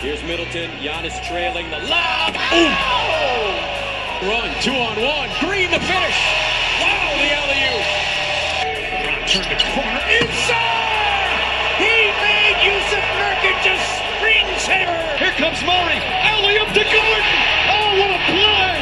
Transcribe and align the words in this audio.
Here's 0.00 0.22
Middleton. 0.24 0.68
Giannis 0.84 1.16
trailing 1.24 1.70
the 1.70 1.78
lob. 1.88 2.36
Oh! 2.36 4.28
Run, 4.28 4.52
two 4.60 4.76
on 4.76 4.92
one. 5.00 5.30
Green 5.40 5.70
the 5.72 5.80
finish. 5.80 6.20
Wow, 6.84 7.16
the 7.16 7.32
alley-oop. 7.32 7.80
Turn 9.24 9.48
the 9.48 9.56
corner 9.72 10.04
inside. 10.20 11.32
He 11.80 12.12
made 12.20 12.60
Yusuf 12.60 13.00
Nurkic 13.16 13.56
a 13.72 13.80
screensaver. 13.96 15.16
Here 15.16 15.32
comes 15.40 15.64
Murray. 15.64 15.96
Alley-oop 16.28 16.68
to 16.76 16.84
Gordon. 16.84 17.24
Oh, 17.72 17.96
what 17.96 18.12
a 18.12 18.20
play! 18.28 18.75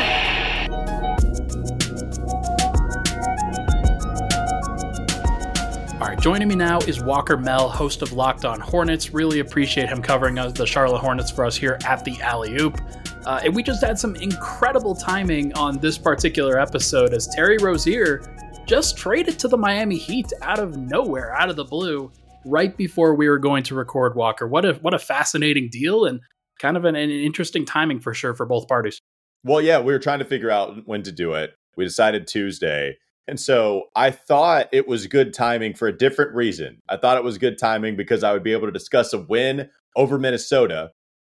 Joining 6.24 6.48
me 6.48 6.54
now 6.54 6.78
is 6.78 7.02
Walker 7.02 7.36
Mehl, 7.36 7.70
host 7.70 8.00
of 8.00 8.14
Locked 8.14 8.46
On 8.46 8.58
Hornets. 8.58 9.12
Really 9.12 9.40
appreciate 9.40 9.90
him 9.90 10.00
covering 10.00 10.38
us, 10.38 10.54
the 10.54 10.66
Charlotte 10.66 11.00
Hornets 11.00 11.30
for 11.30 11.44
us 11.44 11.54
here 11.54 11.78
at 11.84 12.02
the 12.02 12.18
Alley 12.22 12.56
Oop. 12.58 12.80
Uh, 13.26 13.42
and 13.44 13.54
we 13.54 13.62
just 13.62 13.84
had 13.84 13.98
some 13.98 14.16
incredible 14.16 14.94
timing 14.94 15.52
on 15.52 15.78
this 15.80 15.98
particular 15.98 16.58
episode 16.58 17.12
as 17.12 17.28
Terry 17.28 17.58
Rozier 17.58 18.22
just 18.64 18.96
traded 18.96 19.38
to 19.38 19.48
the 19.48 19.58
Miami 19.58 19.98
Heat 19.98 20.32
out 20.40 20.58
of 20.58 20.78
nowhere, 20.78 21.34
out 21.34 21.50
of 21.50 21.56
the 21.56 21.64
blue, 21.64 22.10
right 22.46 22.74
before 22.74 23.14
we 23.14 23.28
were 23.28 23.38
going 23.38 23.62
to 23.64 23.74
record 23.74 24.16
Walker. 24.16 24.48
What 24.48 24.64
a 24.64 24.72
what 24.80 24.94
a 24.94 24.98
fascinating 24.98 25.68
deal 25.70 26.06
and 26.06 26.20
kind 26.58 26.78
of 26.78 26.86
an, 26.86 26.96
an 26.96 27.10
interesting 27.10 27.66
timing 27.66 28.00
for 28.00 28.14
sure 28.14 28.32
for 28.32 28.46
both 28.46 28.66
parties. 28.66 28.98
Well, 29.42 29.60
yeah, 29.60 29.78
we 29.78 29.92
were 29.92 29.98
trying 29.98 30.20
to 30.20 30.24
figure 30.24 30.50
out 30.50 30.86
when 30.86 31.02
to 31.02 31.12
do 31.12 31.34
it. 31.34 31.52
We 31.76 31.84
decided 31.84 32.26
Tuesday. 32.26 32.96
And 33.26 33.40
so 33.40 33.84
I 33.96 34.10
thought 34.10 34.68
it 34.72 34.86
was 34.86 35.06
good 35.06 35.32
timing 35.32 35.74
for 35.74 35.88
a 35.88 35.96
different 35.96 36.34
reason. 36.34 36.82
I 36.88 36.96
thought 36.96 37.16
it 37.16 37.24
was 37.24 37.38
good 37.38 37.58
timing 37.58 37.96
because 37.96 38.22
I 38.22 38.32
would 38.32 38.42
be 38.42 38.52
able 38.52 38.66
to 38.66 38.72
discuss 38.72 39.12
a 39.12 39.20
win 39.20 39.70
over 39.96 40.18
Minnesota. 40.18 40.90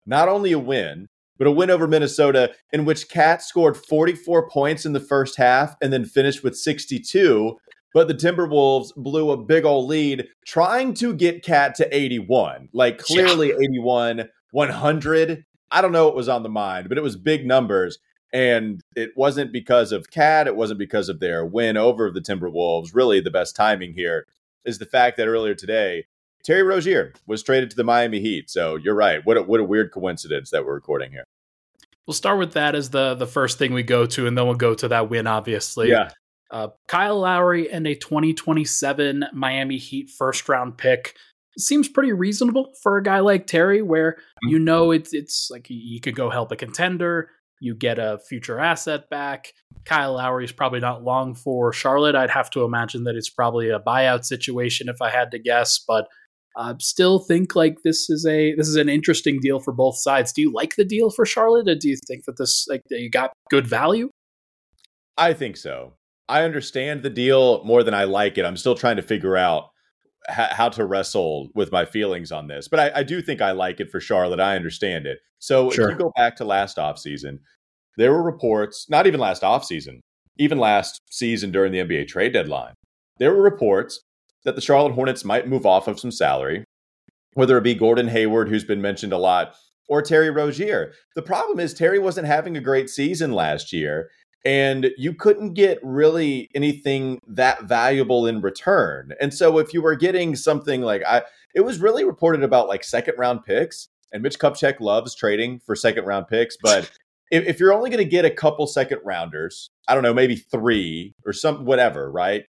Not 0.06 0.28
only 0.28 0.52
a 0.52 0.58
win, 0.58 1.08
but 1.36 1.48
a 1.48 1.50
win 1.50 1.70
over 1.70 1.88
Minnesota 1.88 2.52
in 2.72 2.84
which 2.84 3.08
Cat 3.08 3.42
scored 3.42 3.76
44 3.76 4.48
points 4.50 4.84
in 4.84 4.92
the 4.92 5.00
first 5.00 5.36
half 5.36 5.74
and 5.82 5.92
then 5.92 6.04
finished 6.04 6.44
with 6.44 6.56
62. 6.56 7.56
But 7.92 8.06
the 8.06 8.14
Timberwolves 8.14 8.94
blew 8.94 9.30
a 9.30 9.36
big 9.36 9.64
old 9.64 9.88
lead 9.88 10.28
trying 10.46 10.94
to 10.94 11.12
get 11.12 11.42
Cat 11.42 11.74
to 11.76 11.96
81. 11.96 12.68
Like 12.72 12.98
clearly 12.98 13.48
yeah. 13.48 13.54
81, 13.54 14.28
100. 14.52 15.44
I 15.72 15.80
don't 15.80 15.92
know 15.92 16.04
what 16.04 16.14
was 16.14 16.28
on 16.28 16.42
the 16.42 16.48
mind, 16.48 16.88
but 16.88 16.98
it 16.98 17.02
was 17.02 17.16
big 17.16 17.46
numbers. 17.46 17.98
And 18.32 18.80
it 18.94 19.10
wasn't 19.16 19.52
because 19.52 19.90
of 19.92 20.10
Cat. 20.10 20.46
It 20.46 20.56
wasn't 20.56 20.78
because 20.78 21.08
of 21.08 21.18
their 21.18 21.44
win 21.44 21.76
over 21.76 22.10
the 22.10 22.20
Timberwolves. 22.20 22.94
Really, 22.94 23.20
the 23.20 23.30
best 23.30 23.56
timing 23.56 23.94
here 23.94 24.26
is 24.64 24.78
the 24.78 24.86
fact 24.86 25.16
that 25.16 25.26
earlier 25.26 25.54
today, 25.54 26.06
Terry 26.44 26.62
Rozier 26.62 27.12
was 27.26 27.42
traded 27.42 27.70
to 27.70 27.76
the 27.76 27.84
Miami 27.84 28.20
Heat. 28.20 28.48
So 28.48 28.76
you're 28.76 28.94
right. 28.94 29.24
What 29.24 29.36
a, 29.36 29.42
what 29.42 29.60
a 29.60 29.64
weird 29.64 29.92
coincidence 29.92 30.50
that 30.50 30.64
we're 30.64 30.74
recording 30.74 31.10
here. 31.10 31.24
We'll 32.06 32.14
start 32.14 32.38
with 32.38 32.52
that 32.54 32.74
as 32.74 32.90
the 32.90 33.14
the 33.14 33.26
first 33.26 33.58
thing 33.58 33.72
we 33.72 33.82
go 33.82 34.06
to, 34.06 34.26
and 34.26 34.36
then 34.36 34.46
we'll 34.46 34.54
go 34.54 34.74
to 34.74 34.88
that 34.88 35.10
win. 35.10 35.26
Obviously, 35.26 35.90
yeah. 35.90 36.10
Uh, 36.50 36.68
Kyle 36.88 37.20
Lowry 37.20 37.70
and 37.70 37.86
a 37.86 37.94
2027 37.94 39.26
Miami 39.32 39.76
Heat 39.76 40.10
first 40.10 40.48
round 40.48 40.76
pick 40.76 41.16
seems 41.56 41.88
pretty 41.88 42.12
reasonable 42.12 42.72
for 42.82 42.96
a 42.96 43.02
guy 43.02 43.20
like 43.20 43.46
Terry, 43.46 43.82
where 43.82 44.16
you 44.42 44.58
know 44.58 44.90
it's 44.90 45.14
it's 45.14 45.50
like 45.50 45.66
he 45.68 46.00
could 46.00 46.16
go 46.16 46.30
help 46.30 46.50
a 46.50 46.56
contender 46.56 47.30
you 47.60 47.74
get 47.74 47.98
a 47.98 48.18
future 48.28 48.58
asset 48.58 49.08
back. 49.10 49.52
Kyle 49.84 50.14
Lowry 50.14 50.44
is 50.44 50.52
probably 50.52 50.80
not 50.80 51.04
long 51.04 51.34
for 51.34 51.72
Charlotte. 51.72 52.14
I'd 52.14 52.30
have 52.30 52.50
to 52.50 52.64
imagine 52.64 53.04
that 53.04 53.14
it's 53.14 53.30
probably 53.30 53.70
a 53.70 53.78
buyout 53.78 54.24
situation 54.24 54.88
if 54.88 55.00
I 55.00 55.10
had 55.10 55.30
to 55.30 55.38
guess, 55.38 55.78
but 55.86 56.08
I 56.56 56.74
still 56.80 57.20
think 57.20 57.54
like 57.54 57.82
this 57.84 58.10
is 58.10 58.26
a 58.26 58.54
this 58.56 58.66
is 58.66 58.76
an 58.76 58.88
interesting 58.88 59.38
deal 59.40 59.60
for 59.60 59.72
both 59.72 59.98
sides. 59.98 60.32
Do 60.32 60.42
you 60.42 60.52
like 60.52 60.76
the 60.76 60.84
deal 60.84 61.10
for 61.10 61.24
Charlotte, 61.24 61.68
or 61.68 61.76
do 61.76 61.88
you 61.88 61.96
think 62.08 62.24
that 62.24 62.38
this 62.38 62.66
like 62.68 62.82
that 62.90 63.00
you 63.00 63.08
got 63.08 63.32
good 63.50 63.66
value? 63.66 64.10
I 65.16 65.32
think 65.32 65.56
so. 65.56 65.92
I 66.28 66.42
understand 66.42 67.02
the 67.02 67.10
deal 67.10 67.62
more 67.64 67.82
than 67.82 67.94
I 67.94 68.04
like 68.04 68.38
it. 68.38 68.44
I'm 68.44 68.56
still 68.56 68.74
trying 68.74 68.96
to 68.96 69.02
figure 69.02 69.36
out 69.36 69.69
how 70.30 70.68
to 70.68 70.84
wrestle 70.84 71.48
with 71.54 71.72
my 71.72 71.84
feelings 71.84 72.32
on 72.32 72.46
this. 72.46 72.68
But 72.68 72.80
I, 72.80 73.00
I, 73.00 73.02
do 73.02 73.20
think 73.20 73.40
I 73.40 73.52
like 73.52 73.80
it 73.80 73.90
for 73.90 74.00
Charlotte. 74.00 74.40
I 74.40 74.56
understand 74.56 75.06
it. 75.06 75.18
So 75.38 75.70
sure. 75.70 75.88
if 75.88 75.92
you 75.92 75.98
go 75.98 76.12
back 76.16 76.36
to 76.36 76.44
last 76.44 76.76
offseason, 76.76 77.38
there 77.96 78.12
were 78.12 78.22
reports, 78.22 78.88
not 78.88 79.06
even 79.06 79.20
last 79.20 79.42
offseason, 79.42 80.00
even 80.38 80.58
last 80.58 81.00
season 81.10 81.50
during 81.50 81.72
the 81.72 81.78
NBA 81.78 82.08
trade 82.08 82.32
deadline, 82.32 82.74
there 83.18 83.34
were 83.34 83.42
reports 83.42 84.00
that 84.44 84.54
the 84.54 84.62
Charlotte 84.62 84.94
Hornets 84.94 85.24
might 85.24 85.48
move 85.48 85.66
off 85.66 85.86
of 85.86 86.00
some 86.00 86.10
salary, 86.10 86.64
whether 87.34 87.58
it 87.58 87.64
be 87.64 87.74
Gordon 87.74 88.08
Hayward, 88.08 88.48
who's 88.48 88.64
been 88.64 88.80
mentioned 88.80 89.12
a 89.12 89.18
lot, 89.18 89.54
or 89.88 90.00
Terry 90.00 90.30
Rozier. 90.30 90.92
The 91.14 91.22
problem 91.22 91.60
is 91.60 91.74
Terry 91.74 91.98
wasn't 91.98 92.26
having 92.26 92.56
a 92.56 92.60
great 92.60 92.88
season 92.88 93.32
last 93.32 93.72
year 93.72 94.08
and 94.44 94.90
you 94.96 95.12
couldn't 95.12 95.54
get 95.54 95.78
really 95.82 96.48
anything 96.54 97.20
that 97.26 97.64
valuable 97.64 98.26
in 98.26 98.40
return. 98.40 99.12
And 99.20 99.34
so 99.34 99.58
if 99.58 99.74
you 99.74 99.82
were 99.82 99.96
getting 99.96 100.34
something 100.36 100.82
like 100.82 101.02
I 101.06 101.22
it 101.54 101.60
was 101.62 101.80
really 101.80 102.04
reported 102.04 102.42
about 102.42 102.68
like 102.68 102.84
second 102.84 103.14
round 103.18 103.44
picks 103.44 103.88
and 104.12 104.22
Mitch 104.22 104.38
Kupchak 104.38 104.80
loves 104.80 105.14
trading 105.14 105.60
for 105.60 105.76
second 105.76 106.04
round 106.04 106.28
picks, 106.28 106.56
but 106.56 106.90
if, 107.30 107.46
if 107.46 107.60
you're 107.60 107.72
only 107.72 107.90
going 107.90 108.04
to 108.04 108.10
get 108.10 108.24
a 108.24 108.30
couple 108.30 108.66
second 108.66 109.00
rounders, 109.04 109.70
I 109.88 109.94
don't 109.94 110.02
know, 110.02 110.14
maybe 110.14 110.36
3 110.36 111.14
or 111.24 111.32
some 111.32 111.64
whatever, 111.64 112.10
right? 112.10 112.44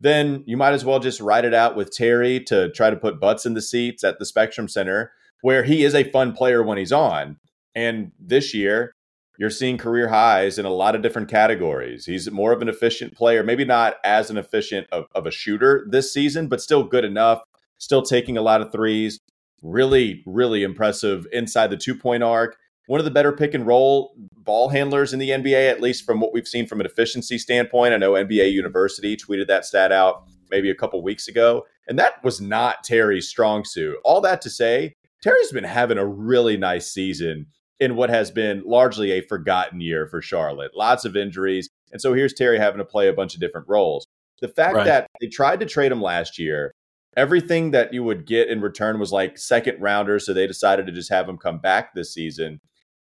Then 0.00 0.44
you 0.46 0.56
might 0.56 0.72
as 0.72 0.84
well 0.84 0.98
just 0.98 1.20
write 1.20 1.44
it 1.44 1.54
out 1.54 1.76
with 1.76 1.92
Terry 1.92 2.40
to 2.44 2.70
try 2.70 2.90
to 2.90 2.96
put 2.96 3.20
butts 3.20 3.44
in 3.44 3.54
the 3.54 3.62
seats 3.62 4.02
at 4.02 4.18
the 4.18 4.24
Spectrum 4.24 4.66
Center 4.66 5.12
where 5.42 5.62
he 5.62 5.84
is 5.84 5.94
a 5.94 6.10
fun 6.10 6.32
player 6.32 6.62
when 6.62 6.78
he's 6.78 6.92
on. 6.92 7.36
And 7.74 8.12
this 8.18 8.54
year, 8.54 8.94
you're 9.40 9.48
seeing 9.48 9.78
career 9.78 10.08
highs 10.08 10.58
in 10.58 10.66
a 10.66 10.70
lot 10.70 10.94
of 10.94 11.00
different 11.00 11.30
categories. 11.30 12.04
He's 12.04 12.30
more 12.30 12.52
of 12.52 12.60
an 12.60 12.68
efficient 12.68 13.16
player, 13.16 13.42
maybe 13.42 13.64
not 13.64 13.94
as 14.04 14.28
an 14.28 14.36
efficient 14.36 14.86
of, 14.92 15.06
of 15.14 15.26
a 15.26 15.30
shooter 15.30 15.86
this 15.88 16.12
season, 16.12 16.46
but 16.46 16.60
still 16.60 16.84
good 16.84 17.06
enough, 17.06 17.40
still 17.78 18.02
taking 18.02 18.36
a 18.36 18.42
lot 18.42 18.60
of 18.60 18.70
threes. 18.70 19.18
Really, 19.62 20.22
really 20.26 20.62
impressive 20.62 21.26
inside 21.32 21.68
the 21.68 21.78
two 21.78 21.94
point 21.94 22.22
arc. 22.22 22.58
One 22.86 23.00
of 23.00 23.06
the 23.06 23.10
better 23.10 23.32
pick 23.32 23.54
and 23.54 23.66
roll 23.66 24.14
ball 24.36 24.68
handlers 24.68 25.14
in 25.14 25.18
the 25.18 25.30
NBA, 25.30 25.70
at 25.70 25.80
least 25.80 26.04
from 26.04 26.20
what 26.20 26.34
we've 26.34 26.46
seen 26.46 26.66
from 26.66 26.80
an 26.80 26.86
efficiency 26.86 27.38
standpoint. 27.38 27.94
I 27.94 27.96
know 27.96 28.12
NBA 28.12 28.52
University 28.52 29.16
tweeted 29.16 29.46
that 29.46 29.64
stat 29.64 29.90
out 29.90 30.24
maybe 30.50 30.68
a 30.68 30.74
couple 30.74 31.02
weeks 31.02 31.28
ago, 31.28 31.64
and 31.88 31.98
that 31.98 32.22
was 32.22 32.42
not 32.42 32.84
Terry's 32.84 33.28
strong 33.28 33.64
suit. 33.64 33.96
All 34.04 34.20
that 34.20 34.42
to 34.42 34.50
say, 34.50 34.92
Terry's 35.22 35.50
been 35.50 35.64
having 35.64 35.96
a 35.96 36.06
really 36.06 36.58
nice 36.58 36.92
season 36.92 37.46
in 37.80 37.96
what 37.96 38.10
has 38.10 38.30
been 38.30 38.62
largely 38.64 39.10
a 39.12 39.22
forgotten 39.22 39.80
year 39.80 40.06
for 40.06 40.20
Charlotte. 40.20 40.76
Lots 40.76 41.04
of 41.04 41.16
injuries. 41.16 41.68
And 41.90 42.00
so 42.00 42.12
here's 42.12 42.34
Terry 42.34 42.58
having 42.58 42.78
to 42.78 42.84
play 42.84 43.08
a 43.08 43.12
bunch 43.12 43.34
of 43.34 43.40
different 43.40 43.68
roles. 43.68 44.06
The 44.40 44.48
fact 44.48 44.76
right. 44.76 44.84
that 44.84 45.06
they 45.20 45.26
tried 45.26 45.60
to 45.60 45.66
trade 45.66 45.90
him 45.90 46.02
last 46.02 46.38
year, 46.38 46.72
everything 47.16 47.72
that 47.72 47.92
you 47.92 48.04
would 48.04 48.26
get 48.26 48.48
in 48.48 48.60
return 48.60 48.98
was 48.98 49.12
like 49.12 49.38
second 49.38 49.80
rounders. 49.80 50.26
So 50.26 50.32
they 50.32 50.46
decided 50.46 50.86
to 50.86 50.92
just 50.92 51.10
have 51.10 51.28
him 51.28 51.38
come 51.38 51.58
back 51.58 51.94
this 51.94 52.12
season. 52.14 52.60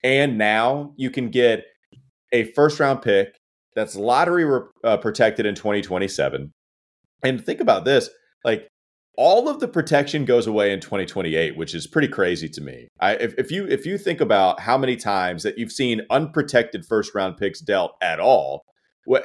And 0.05 0.39
now 0.39 0.93
you 0.97 1.11
can 1.11 1.31
get 1.31 1.65
a 2.31 2.45
first 2.53 2.79
round 2.79 3.03
pick 3.03 3.39
that's 3.75 3.97
lottery 3.97 4.45
re- 4.45 4.69
uh, 4.85 4.99
protected 4.99 5.47
in 5.47 5.55
2027. 5.55 6.53
And 7.25 7.45
think 7.45 7.61
about 7.61 7.85
this 7.85 8.11
like 8.45 8.69
all 9.19 9.49
of 9.49 9.59
the 9.59 9.67
protection 9.67 10.25
goes 10.25 10.47
away 10.47 10.73
in 10.73 10.79
2028 10.79 11.56
which 11.56 11.75
is 11.75 11.89
pretty 11.89 12.06
crazy 12.06 12.49
to 12.49 12.61
me. 12.61 12.87
I, 13.01 13.15
if, 13.15 13.34
if 13.37 13.51
you 13.51 13.67
if 13.67 13.84
you 13.84 13.99
think 13.99 14.21
about 14.21 14.61
how 14.61 14.79
many 14.79 14.95
times 14.95 15.43
that 15.43 15.59
you've 15.59 15.73
seen 15.73 16.03
unprotected 16.09 16.87
first 16.87 17.15
round 17.17 17.37
picks 17.37 17.61
dealt 17.61 17.97
at 18.01 18.21
all 18.21 18.62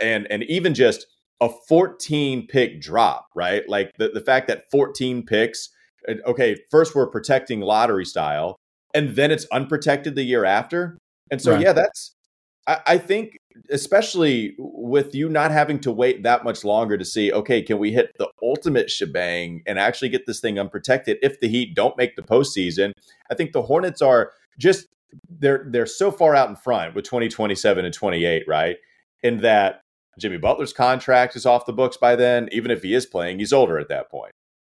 and 0.02 0.30
and 0.32 0.44
even 0.46 0.74
just 0.74 1.06
a 1.42 1.50
14 1.68 2.48
pick 2.48 2.82
drop 2.82 3.28
right? 3.36 3.70
Like 3.70 3.92
the, 4.00 4.10
the 4.10 4.22
fact 4.22 4.48
that 4.48 4.64
14 4.72 5.26
picks 5.28 5.70
okay 6.26 6.58
first 6.72 6.96
we're 6.96 7.08
protecting 7.08 7.62
lottery 7.62 8.06
style 8.06 8.58
and 8.96 9.16
then 9.16 9.30
it's 9.30 9.46
unprotected 9.52 10.16
the 10.16 10.24
year 10.24 10.44
after. 10.44 10.98
And 11.30 11.40
so 11.40 11.52
right. 11.52 11.62
yeah 11.62 11.74
that's 11.74 12.16
I, 12.66 12.80
I 12.88 12.98
think 12.98 13.38
especially 13.70 14.56
with 14.58 15.14
you 15.14 15.30
not 15.30 15.52
having 15.52 15.80
to 15.82 15.92
wait 15.92 16.24
that 16.24 16.44
much 16.44 16.64
longer 16.64 16.98
to 16.98 17.06
see, 17.06 17.32
okay, 17.32 17.62
can 17.62 17.78
we 17.78 17.92
hit 17.92 18.12
the 18.18 18.28
ultimate 18.54 18.90
shebang 18.90 19.64
and 19.66 19.80
actually 19.80 20.10
get 20.10 20.26
this 20.26 20.40
thing 20.40 20.60
unprotected 20.60 21.18
if 21.22 21.40
the 21.40 21.48
Heat 21.48 21.76
don't 21.76 21.98
make 21.98 22.16
the 22.16 22.22
postseason? 22.22 22.92
I 23.32 23.36
think 23.36 23.52
the 23.52 23.64
Hornets 23.64 24.02
are 24.02 24.32
just 24.58 24.88
they're 25.30 25.66
they're 25.70 25.86
so 25.86 26.12
far 26.12 26.36
out 26.36 26.50
in 26.50 26.56
front 26.56 26.96
with 26.96 27.06
2027 27.06 27.86
and 27.86 27.94
28, 27.94 28.44
right? 28.48 28.78
In 29.22 29.42
that 29.42 29.82
Jimmy 30.20 30.38
Butler's 30.38 30.74
contract 30.74 31.36
is 31.36 31.46
off 31.46 31.66
the 31.66 31.74
books 31.74 31.98
by 31.98 32.16
then. 32.16 32.50
Even 32.52 32.72
if 32.72 32.84
he 32.84 32.94
is 32.94 33.06
playing, 33.06 33.40
he's 33.40 33.54
older 33.54 33.80
at 33.80 33.90
that 33.90 34.10
point. 34.10 34.32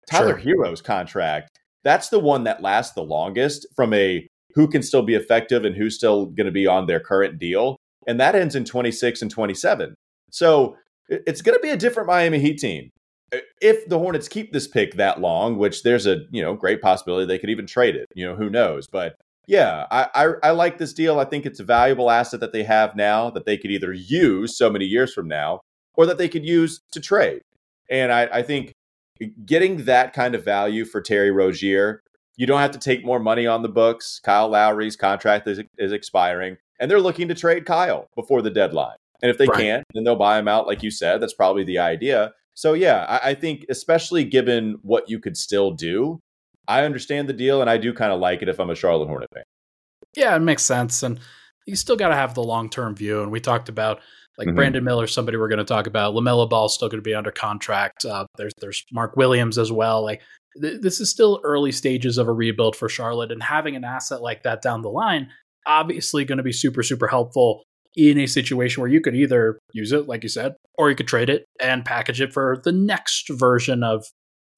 Tyler 0.10 0.40
sure. 0.40 0.56
Herro's 0.56 0.82
contract, 0.82 1.50
that's 1.84 2.10
the 2.10 2.20
one 2.20 2.44
that 2.44 2.62
lasts 2.62 2.94
the 2.94 3.04
longest 3.04 3.68
from 3.76 3.94
a 3.94 4.28
who 4.54 4.68
can 4.68 4.84
still 4.84 5.04
be 5.04 5.16
effective 5.16 5.64
and 5.64 5.76
who's 5.76 5.96
still 5.96 6.26
going 6.26 6.46
to 6.46 6.52
be 6.52 6.68
on 6.68 6.86
their 6.86 7.00
current 7.00 7.40
deal 7.40 7.78
and 8.08 8.20
that 8.20 8.36
ends 8.36 8.56
in 8.56 8.66
26 8.66 9.22
and 9.22 9.32
27. 9.32 9.96
So 10.32 10.78
it's 11.10 11.42
going 11.42 11.58
to 11.58 11.62
be 11.62 11.70
a 11.70 11.78
different 11.78 12.08
Miami 12.08 12.40
Heat 12.40 12.58
team. 12.58 12.90
If 13.62 13.88
the 13.88 14.00
Hornets 14.00 14.28
keep 14.28 14.52
this 14.52 14.68
pick 14.68 14.96
that 14.96 15.22
long, 15.22 15.58
which 15.58 15.84
there's 15.84 16.06
a 16.06 16.22
you 16.32 16.42
know 16.42 16.54
great 16.54 16.82
possibility 16.82 17.26
they 17.26 17.40
could 17.40 17.50
even 17.50 17.66
trade 17.68 17.96
it, 17.96 18.08
you 18.14 18.26
know 18.26 18.36
who 18.36 18.50
knows, 18.50 18.88
but 18.88 19.16
yeah, 19.48 19.86
I, 19.92 20.08
I, 20.14 20.34
I 20.44 20.52
like 20.52 20.78
this 20.78 20.94
deal. 20.94 21.20
I 21.20 21.26
think 21.26 21.46
it's 21.46 21.60
a 21.60 21.64
valuable 21.64 22.12
asset 22.12 22.40
that 22.42 22.54
they 22.54 22.64
have 22.64 22.96
now 22.96 23.30
that 23.32 23.46
they 23.46 23.58
could 23.58 23.72
either 23.72 23.92
use 23.92 24.58
so 24.58 24.70
many 24.70 24.86
years 24.86 25.14
from 25.14 25.28
now, 25.28 25.62
or 25.96 26.06
that 26.06 26.18
they 26.18 26.30
could 26.30 26.46
use 26.46 26.82
to 26.92 27.00
trade. 27.00 27.42
And 27.90 28.12
I, 28.12 28.30
I 28.32 28.42
think 28.44 28.74
getting 29.46 29.86
that 29.86 30.14
kind 30.14 30.36
of 30.36 30.46
value 30.46 30.86
for 30.86 31.02
Terry 31.02 31.32
Rozier, 31.32 32.02
you 32.38 32.48
don't 32.48 32.62
have 32.62 32.72
to 32.72 32.80
take 32.80 33.04
more 33.04 33.20
money 33.20 33.46
on 33.46 33.62
the 33.62 33.70
books. 33.70 34.20
Kyle 34.24 34.48
Lowry's 34.48 34.96
contract 34.96 35.48
is, 35.48 35.62
is 35.78 35.92
expiring, 35.92 36.58
and 36.80 36.90
they're 36.90 37.02
looking 37.02 37.28
to 37.28 37.36
trade 37.36 37.66
Kyle 37.66 38.08
before 38.16 38.42
the 38.42 38.50
deadline. 38.50 38.96
And 39.22 39.30
if 39.30 39.38
they 39.38 39.48
right. 39.48 39.60
can't, 39.60 39.84
then 39.94 40.04
they'll 40.04 40.16
buy 40.16 40.40
him 40.40 40.48
out, 40.48 40.66
like 40.66 40.82
you 40.82 40.90
said. 40.90 41.22
That's 41.22 41.34
probably 41.34 41.64
the 41.64 41.78
idea. 41.78 42.34
So 42.62 42.74
yeah, 42.74 43.06
I, 43.10 43.32
I 43.32 43.34
think 43.34 43.66
especially 43.70 44.24
given 44.24 44.78
what 44.84 45.10
you 45.10 45.18
could 45.18 45.36
still 45.36 45.72
do, 45.72 46.20
I 46.68 46.84
understand 46.84 47.28
the 47.28 47.34
deal, 47.34 47.60
and 47.60 47.68
I 47.68 47.78
do 47.78 47.92
kind 47.92 48.14
of 48.14 48.20
like 48.20 48.44
it 48.44 48.50
if 48.50 48.60
I'm 48.60 48.70
a 48.70 48.76
Charlotte 48.76 49.08
Hornet 49.08 49.30
fan. 49.34 49.44
Yeah, 50.16 50.36
it 50.36 50.42
makes 50.42 50.62
sense, 50.62 51.02
and 51.02 51.20
you 51.66 51.76
still 51.76 51.96
got 51.96 52.10
to 52.10 52.16
have 52.16 52.36
the 52.36 52.44
long 52.44 52.70
term 52.70 52.96
view. 52.96 53.24
And 53.24 53.32
we 53.32 53.40
talked 53.40 53.68
about 53.68 54.02
like 54.38 54.46
mm-hmm. 54.46 54.56
Brandon 54.56 54.84
Miller, 54.84 55.08
somebody 55.08 55.40
we're 55.40 55.48
going 55.48 55.58
to 55.58 55.66
talk 55.66 55.88
about. 55.88 56.14
LaMelo 56.14 56.48
Ball 56.48 56.70
still 56.70 56.88
going 56.88 57.00
to 57.00 57.10
be 57.10 57.16
under 57.16 57.32
contract. 57.32 58.06
Uh, 58.06 58.28
there's 58.38 58.54
there's 58.62 58.86
Mark 58.92 59.18
Williams 59.18 59.58
as 59.58 59.72
well. 59.72 60.04
Like 60.04 60.22
th- 60.62 60.82
this 60.82 61.00
is 61.00 61.10
still 61.10 61.42
early 61.44 61.72
stages 61.72 62.20
of 62.20 62.28
a 62.28 62.34
rebuild 62.34 62.76
for 62.76 62.88
Charlotte, 62.88 63.32
and 63.32 63.42
having 63.42 63.76
an 63.76 63.84
asset 63.84 64.22
like 64.22 64.44
that 64.44 64.62
down 64.62 64.84
the 64.84 64.92
line 64.92 65.30
obviously 65.68 66.26
going 66.26 66.38
to 66.38 66.44
be 66.44 66.52
super 66.52 66.82
super 66.82 67.08
helpful 67.08 67.64
in 67.96 68.20
a 68.20 68.26
situation 68.26 68.82
where 68.82 68.90
you 68.90 69.02
could 69.02 69.16
either 69.16 69.60
use 69.74 69.92
it, 69.92 70.08
like 70.08 70.24
you 70.24 70.30
said, 70.30 70.56
or 70.78 70.90
you 70.90 70.96
could 70.96 71.08
trade 71.08 71.30
it 71.30 71.46
and 71.60 71.86
package 71.86 72.22
it 72.22 72.34
for 72.34 72.62
the 72.64 72.72
next 72.72 73.30
version 73.30 73.84
of 73.84 74.06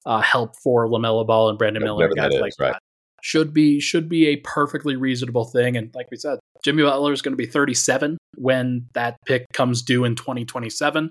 uh, 0.06 0.20
help 0.20 0.54
for 0.62 0.86
Lamelo 0.86 1.26
Ball 1.26 1.48
and 1.48 1.58
Brandon 1.58 1.82
Miller, 1.82 2.08
guys 2.08 2.34
is, 2.34 2.40
like 2.40 2.52
right. 2.58 2.72
that. 2.72 2.80
Should 3.22 3.54
be 3.54 3.80
should 3.80 4.08
be 4.08 4.26
a 4.28 4.36
perfectly 4.36 4.96
reasonable 4.96 5.46
thing, 5.46 5.78
and 5.78 5.90
like 5.94 6.10
we 6.10 6.18
said, 6.18 6.38
Jimmy 6.62 6.82
Butler 6.82 7.12
is 7.12 7.22
going 7.22 7.32
to 7.32 7.36
be 7.36 7.46
37 7.46 8.18
when 8.36 8.86
that 8.92 9.16
pick 9.26 9.46
comes 9.54 9.82
due 9.82 10.04
in 10.04 10.14
2027, 10.14 11.10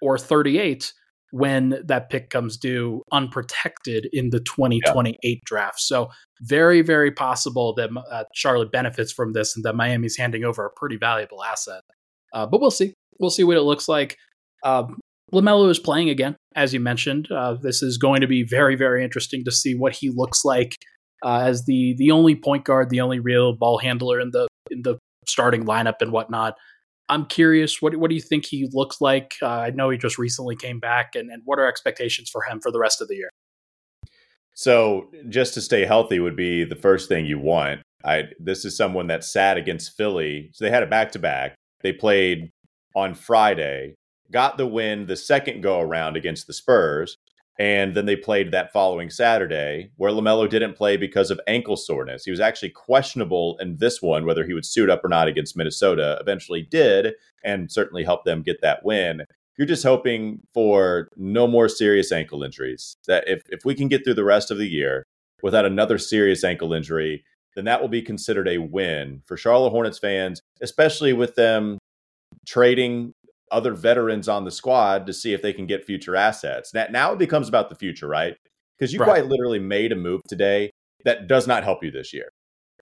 or 0.00 0.18
38 0.18 0.92
when 1.30 1.80
that 1.84 2.10
pick 2.10 2.30
comes 2.30 2.56
due 2.56 3.02
unprotected 3.12 4.08
in 4.12 4.30
the 4.30 4.40
2028 4.40 5.18
yeah. 5.22 5.38
draft. 5.44 5.80
So 5.80 6.10
very 6.40 6.82
very 6.82 7.10
possible 7.10 7.74
that 7.74 7.90
uh, 8.10 8.24
Charlotte 8.34 8.72
benefits 8.72 9.12
from 9.12 9.32
this, 9.32 9.56
and 9.56 9.64
that 9.64 9.76
Miami's 9.76 10.16
handing 10.16 10.44
over 10.44 10.64
a 10.64 10.70
pretty 10.70 10.96
valuable 10.96 11.42
asset. 11.44 11.82
Uh, 12.32 12.46
but 12.46 12.60
we'll 12.60 12.70
see. 12.70 12.94
We'll 13.18 13.30
see 13.30 13.44
what 13.44 13.56
it 13.56 13.62
looks 13.62 13.88
like. 13.88 14.16
Uh, 14.62 14.84
LaMelo 15.32 15.68
is 15.70 15.78
playing 15.78 16.08
again, 16.08 16.36
as 16.54 16.72
you 16.72 16.80
mentioned. 16.80 17.30
Uh, 17.30 17.54
this 17.54 17.82
is 17.82 17.98
going 17.98 18.20
to 18.20 18.26
be 18.26 18.42
very, 18.42 18.76
very 18.76 19.04
interesting 19.04 19.44
to 19.44 19.50
see 19.50 19.74
what 19.74 19.94
he 19.94 20.10
looks 20.10 20.44
like 20.44 20.76
uh, 21.24 21.40
as 21.40 21.64
the 21.64 21.94
the 21.98 22.10
only 22.10 22.34
point 22.34 22.64
guard, 22.64 22.90
the 22.90 23.00
only 23.00 23.18
real 23.18 23.54
ball 23.54 23.78
handler 23.78 24.20
in 24.20 24.30
the 24.30 24.48
in 24.70 24.82
the 24.82 24.98
starting 25.26 25.64
lineup 25.64 26.00
and 26.00 26.12
whatnot. 26.12 26.54
I'm 27.08 27.26
curious, 27.26 27.80
what 27.80 27.96
what 27.96 28.08
do 28.10 28.14
you 28.14 28.22
think 28.22 28.46
he 28.46 28.68
looks 28.72 29.00
like? 29.00 29.36
Uh, 29.42 29.46
I 29.46 29.70
know 29.70 29.90
he 29.90 29.98
just 29.98 30.18
recently 30.18 30.56
came 30.56 30.78
back, 30.78 31.14
and, 31.14 31.30
and 31.30 31.42
what 31.44 31.58
are 31.58 31.66
expectations 31.66 32.28
for 32.30 32.42
him 32.42 32.60
for 32.60 32.70
the 32.70 32.78
rest 32.78 33.00
of 33.00 33.08
the 33.08 33.16
year? 33.16 33.30
So, 34.54 35.10
just 35.28 35.54
to 35.54 35.60
stay 35.60 35.84
healthy 35.86 36.20
would 36.20 36.36
be 36.36 36.64
the 36.64 36.76
first 36.76 37.08
thing 37.08 37.26
you 37.26 37.38
want. 37.38 37.80
I 38.04 38.24
this 38.38 38.64
is 38.64 38.76
someone 38.76 39.06
that 39.08 39.24
sat 39.24 39.56
against 39.56 39.96
Philly, 39.96 40.50
so 40.52 40.64
they 40.64 40.70
had 40.70 40.82
a 40.82 40.86
back 40.86 41.12
to 41.12 41.18
back. 41.18 41.54
They 41.82 41.92
played 41.92 42.50
on 42.94 43.14
Friday 43.14 43.94
got 44.30 44.58
the 44.58 44.66
win 44.66 45.06
the 45.06 45.16
second 45.16 45.62
go 45.62 45.80
around 45.80 46.16
against 46.16 46.46
the 46.46 46.52
Spurs. 46.52 47.16
And 47.58 47.96
then 47.96 48.06
they 48.06 48.14
played 48.14 48.52
that 48.52 48.72
following 48.72 49.10
Saturday, 49.10 49.90
where 49.96 50.12
LaMelo 50.12 50.48
didn't 50.48 50.76
play 50.76 50.96
because 50.96 51.30
of 51.32 51.40
ankle 51.48 51.76
soreness. 51.76 52.24
He 52.24 52.30
was 52.30 52.38
actually 52.38 52.70
questionable 52.70 53.58
in 53.60 53.78
this 53.78 54.00
one, 54.00 54.24
whether 54.24 54.46
he 54.46 54.54
would 54.54 54.64
suit 54.66 54.88
up 54.88 55.04
or 55.04 55.08
not 55.08 55.26
against 55.26 55.56
Minnesota. 55.56 56.18
Eventually 56.20 56.62
did, 56.62 57.14
and 57.42 57.70
certainly 57.70 58.04
helped 58.04 58.26
them 58.26 58.42
get 58.42 58.60
that 58.62 58.84
win. 58.84 59.22
You're 59.56 59.66
just 59.66 59.82
hoping 59.82 60.40
for 60.54 61.08
no 61.16 61.48
more 61.48 61.68
serious 61.68 62.12
ankle 62.12 62.44
injuries. 62.44 62.96
That 63.08 63.26
if, 63.26 63.42
if 63.48 63.64
we 63.64 63.74
can 63.74 63.88
get 63.88 64.04
through 64.04 64.14
the 64.14 64.22
rest 64.24 64.52
of 64.52 64.58
the 64.58 64.68
year 64.68 65.04
without 65.42 65.64
another 65.64 65.98
serious 65.98 66.44
ankle 66.44 66.72
injury, 66.72 67.24
then 67.56 67.64
that 67.64 67.80
will 67.80 67.88
be 67.88 68.02
considered 68.02 68.46
a 68.46 68.58
win 68.58 69.22
for 69.26 69.36
Charlotte 69.36 69.70
Hornets 69.70 69.98
fans, 69.98 70.40
especially 70.60 71.12
with 71.12 71.34
them 71.34 71.78
trading 72.46 73.12
other 73.50 73.74
veterans 73.74 74.28
on 74.28 74.44
the 74.44 74.50
squad 74.50 75.06
to 75.06 75.12
see 75.12 75.32
if 75.32 75.42
they 75.42 75.52
can 75.52 75.66
get 75.66 75.84
future 75.84 76.16
assets. 76.16 76.72
Now, 76.74 76.86
now 76.90 77.12
it 77.12 77.18
becomes 77.18 77.48
about 77.48 77.68
the 77.68 77.74
future, 77.74 78.08
right? 78.08 78.36
Because 78.78 78.92
you 78.92 79.00
right. 79.00 79.08
quite 79.08 79.26
literally 79.26 79.58
made 79.58 79.92
a 79.92 79.96
move 79.96 80.22
today 80.28 80.70
that 81.04 81.26
does 81.26 81.46
not 81.46 81.64
help 81.64 81.82
you 81.82 81.90
this 81.90 82.12
year. 82.12 82.30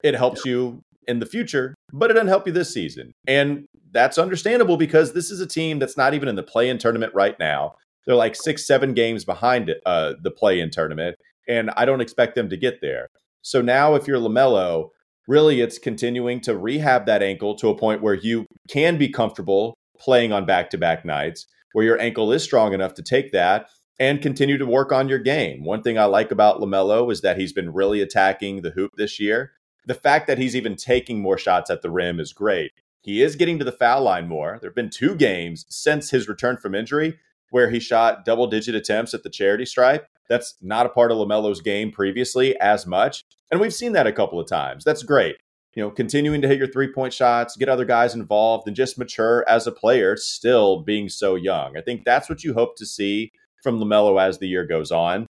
It 0.02 0.14
helps 0.14 0.44
yeah. 0.44 0.52
you 0.52 0.82
in 1.08 1.20
the 1.20 1.26
future, 1.26 1.74
but 1.92 2.10
it 2.10 2.14
doesn't 2.14 2.28
help 2.28 2.46
you 2.46 2.52
this 2.52 2.72
season. 2.72 3.12
And 3.26 3.66
that's 3.92 4.18
understandable 4.18 4.76
because 4.76 5.12
this 5.12 5.30
is 5.30 5.40
a 5.40 5.46
team 5.46 5.78
that's 5.78 5.96
not 5.96 6.14
even 6.14 6.28
in 6.28 6.36
the 6.36 6.42
play 6.42 6.68
in 6.68 6.78
tournament 6.78 7.14
right 7.14 7.38
now. 7.38 7.76
They're 8.04 8.14
like 8.14 8.36
six, 8.36 8.66
seven 8.66 8.94
games 8.94 9.24
behind 9.24 9.74
uh, 9.84 10.14
the 10.22 10.30
play 10.30 10.60
in 10.60 10.70
tournament. 10.70 11.16
And 11.48 11.70
I 11.76 11.84
don't 11.84 12.00
expect 12.00 12.34
them 12.34 12.48
to 12.50 12.56
get 12.56 12.80
there. 12.80 13.08
So 13.42 13.62
now, 13.62 13.94
if 13.94 14.08
you're 14.08 14.18
LaMelo, 14.18 14.90
really 15.28 15.60
it's 15.60 15.78
continuing 15.78 16.40
to 16.42 16.56
rehab 16.56 17.06
that 17.06 17.22
ankle 17.22 17.54
to 17.56 17.68
a 17.68 17.76
point 17.76 18.02
where 18.02 18.14
you 18.14 18.46
can 18.68 18.98
be 18.98 19.08
comfortable 19.08 19.75
playing 19.98 20.32
on 20.32 20.46
back 20.46 20.70
to 20.70 20.78
back 20.78 21.04
nights 21.04 21.46
where 21.72 21.84
your 21.84 22.00
ankle 22.00 22.32
is 22.32 22.42
strong 22.42 22.72
enough 22.72 22.94
to 22.94 23.02
take 23.02 23.32
that 23.32 23.68
and 23.98 24.22
continue 24.22 24.58
to 24.58 24.66
work 24.66 24.92
on 24.92 25.08
your 25.08 25.18
game. 25.18 25.64
One 25.64 25.82
thing 25.82 25.98
I 25.98 26.04
like 26.04 26.30
about 26.30 26.60
LaMelo 26.60 27.10
is 27.10 27.20
that 27.22 27.38
he's 27.38 27.52
been 27.52 27.72
really 27.72 28.00
attacking 28.00 28.62
the 28.62 28.70
hoop 28.70 28.92
this 28.96 29.20
year. 29.20 29.52
The 29.86 29.94
fact 29.94 30.26
that 30.26 30.38
he's 30.38 30.56
even 30.56 30.76
taking 30.76 31.20
more 31.20 31.38
shots 31.38 31.70
at 31.70 31.82
the 31.82 31.90
rim 31.90 32.18
is 32.20 32.32
great. 32.32 32.72
He 33.02 33.22
is 33.22 33.36
getting 33.36 33.58
to 33.58 33.64
the 33.64 33.72
foul 33.72 34.02
line 34.02 34.26
more. 34.26 34.58
There 34.60 34.70
have 34.70 34.74
been 34.74 34.90
two 34.90 35.14
games 35.14 35.64
since 35.68 36.10
his 36.10 36.28
return 36.28 36.56
from 36.56 36.74
injury 36.74 37.18
where 37.50 37.70
he 37.70 37.78
shot 37.78 38.24
double 38.24 38.48
digit 38.48 38.74
attempts 38.74 39.14
at 39.14 39.22
the 39.22 39.30
charity 39.30 39.64
stripe. 39.64 40.08
That's 40.28 40.56
not 40.60 40.86
a 40.86 40.90
part 40.90 41.12
of 41.12 41.18
LaMelo's 41.18 41.60
game 41.60 41.92
previously 41.92 42.58
as 42.58 42.86
much. 42.86 43.24
And 43.50 43.60
we've 43.60 43.72
seen 43.72 43.92
that 43.92 44.08
a 44.08 44.12
couple 44.12 44.40
of 44.40 44.48
times. 44.48 44.82
That's 44.82 45.04
great 45.04 45.36
you 45.76 45.82
know, 45.82 45.90
continuing 45.90 46.40
to 46.40 46.48
hit 46.48 46.58
your 46.58 46.66
three 46.66 46.90
point 46.90 47.12
shots, 47.12 47.54
get 47.54 47.68
other 47.68 47.84
guys 47.84 48.14
involved, 48.14 48.66
and 48.66 48.74
just 48.74 48.98
mature 48.98 49.44
as 49.46 49.66
a 49.66 49.72
player, 49.72 50.16
still 50.16 50.80
being 50.82 51.08
so 51.10 51.34
young. 51.34 51.76
I 51.76 51.82
think 51.82 52.04
that's 52.04 52.30
what 52.30 52.42
you 52.42 52.54
hope 52.54 52.76
to 52.78 52.86
see 52.86 53.30
from 53.62 53.78
LaMelo 53.78 54.20
as 54.20 54.38
the 54.38 54.48
year 54.48 54.66
goes 54.66 54.90
on. 54.90 55.26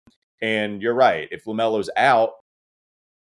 And 0.42 0.82
you're 0.82 0.96
right. 0.96 1.28
If 1.32 1.46
LaMelo's 1.46 1.92
out, 1.96 2.32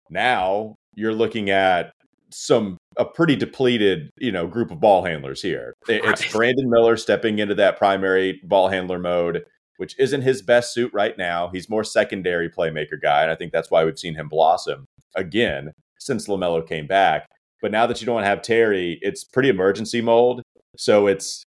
now 0.10 0.76
you're 0.96 1.14
looking 1.14 1.50
at 1.50 1.92
some 2.32 2.78
a 2.96 3.04
pretty 3.04 3.36
depleted, 3.36 4.10
you 4.18 4.32
know, 4.32 4.48
group 4.48 4.72
of 4.72 4.80
ball 4.80 5.04
handlers 5.04 5.42
here. 5.42 5.74
It's. 5.90 6.32
Brandon 6.32 6.70
Miller 6.70 6.96
stepping 6.96 7.40
into 7.40 7.56
that 7.56 7.78
primary 7.78 8.40
ball 8.44 8.70
handler 8.70 8.98
mode, 8.98 9.44
which 9.76 9.94
isn't 10.00 10.22
his 10.22 10.42
best 10.42 10.74
suit 10.74 10.92
right 10.94 11.18
now. 11.18 11.50
He's 11.50 11.70
more 11.70 11.84
secondary 11.84 12.50
playmaker 12.50 13.02
guy, 13.02 13.24
and 13.24 13.32
I 13.32 13.36
think 13.36 13.52
that's 13.52 13.70
why 13.70 13.84
we've 13.84 14.00
seen 14.00 14.16
him 14.16 14.30
blossom 14.30 14.86
again 15.16 15.74
since 16.00 16.28
LaMelo 16.28 16.68
came 16.68 16.88
back. 16.88 17.28
But 17.62 17.72
now 17.72 17.86
that 17.86 18.02
you 18.02 18.06
don't 18.06 18.24
have 18.24 18.42
Terry, 18.42 18.98
it's 19.02 19.24
pretty 19.24 19.50
emergency 19.50 20.02
mode. 20.02 20.42
So 20.78 21.08
it's 21.08 21.44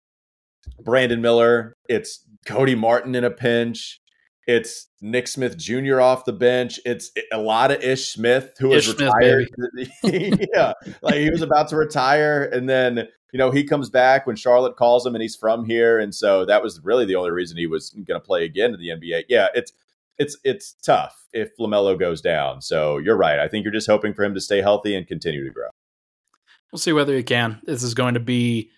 Brandon 0.83 1.21
Miller, 1.21 1.75
it's 1.88 2.25
Cody 2.47 2.75
Martin 2.75 3.14
in 3.14 3.25
a 3.25 3.31
pinch, 3.31 4.00
it's 4.49 4.88
Nick 5.02 5.28
Smith 5.28 5.59
Jr. 5.59 6.00
off 6.00 6.25
the 6.25 6.33
bench. 6.33 6.81
It's 6.87 7.12
a 7.31 7.38
lot 7.38 7.71
of 7.71 7.83
Ish 7.83 8.09
Smith 8.09 8.55
who 8.59 8.73
Ish 8.73 8.88
was 8.88 8.99
retired. 8.99 9.49
yeah, 10.02 10.73
like 11.02 11.17
he 11.17 11.28
was 11.31 11.43
about 11.43 11.69
to 11.69 11.76
retire, 11.76 12.45
and 12.45 12.67
then 12.67 13.07
you 13.33 13.38
know 13.38 13.50
he 13.50 13.62
comes 13.62 13.90
back 13.90 14.26
when 14.26 14.37
Charlotte 14.37 14.76
calls 14.76 15.05
him, 15.05 15.14
and 15.14 15.21
he's 15.21 15.37
from 15.37 15.67
here, 15.67 15.99
and 15.99 16.14
so 16.14 16.47
that 16.47 16.62
was 16.62 16.81
really 16.83 17.05
the 17.05 17.14
only 17.14 17.31
reason 17.31 17.59
he 17.59 17.67
was 17.67 17.90
going 17.90 18.19
to 18.19 18.26
play 18.26 18.45
again 18.45 18.73
in 18.73 18.81
the 18.81 18.88
NBA. 18.88 19.25
Yeah, 19.28 19.49
it's 19.55 19.73
it's 20.19 20.37
it's 20.45 20.75
tough 20.85 21.27
if 21.33 21.51
Lamelo 21.59 21.99
goes 21.99 22.21
down. 22.21 22.61
So 22.61 22.99
you're 22.99 23.17
right. 23.17 23.39
I 23.39 23.49
think 23.49 23.65
you're 23.65 23.73
just 23.73 23.87
hoping 23.87 24.15
for 24.15 24.25
him 24.25 24.35
to 24.35 24.41
stay 24.41 24.61
healthy 24.61 24.95
and 24.95 25.07
continue 25.07 25.45
to 25.45 25.51
grow. 25.51 25.69
We'll 26.73 26.79
see 26.79 26.93
whether 26.93 27.17
he 27.17 27.23
can. 27.23 27.61
This 27.65 27.83
is 27.83 27.95
going 27.95 28.15
to 28.15 28.21
be. 28.21 28.71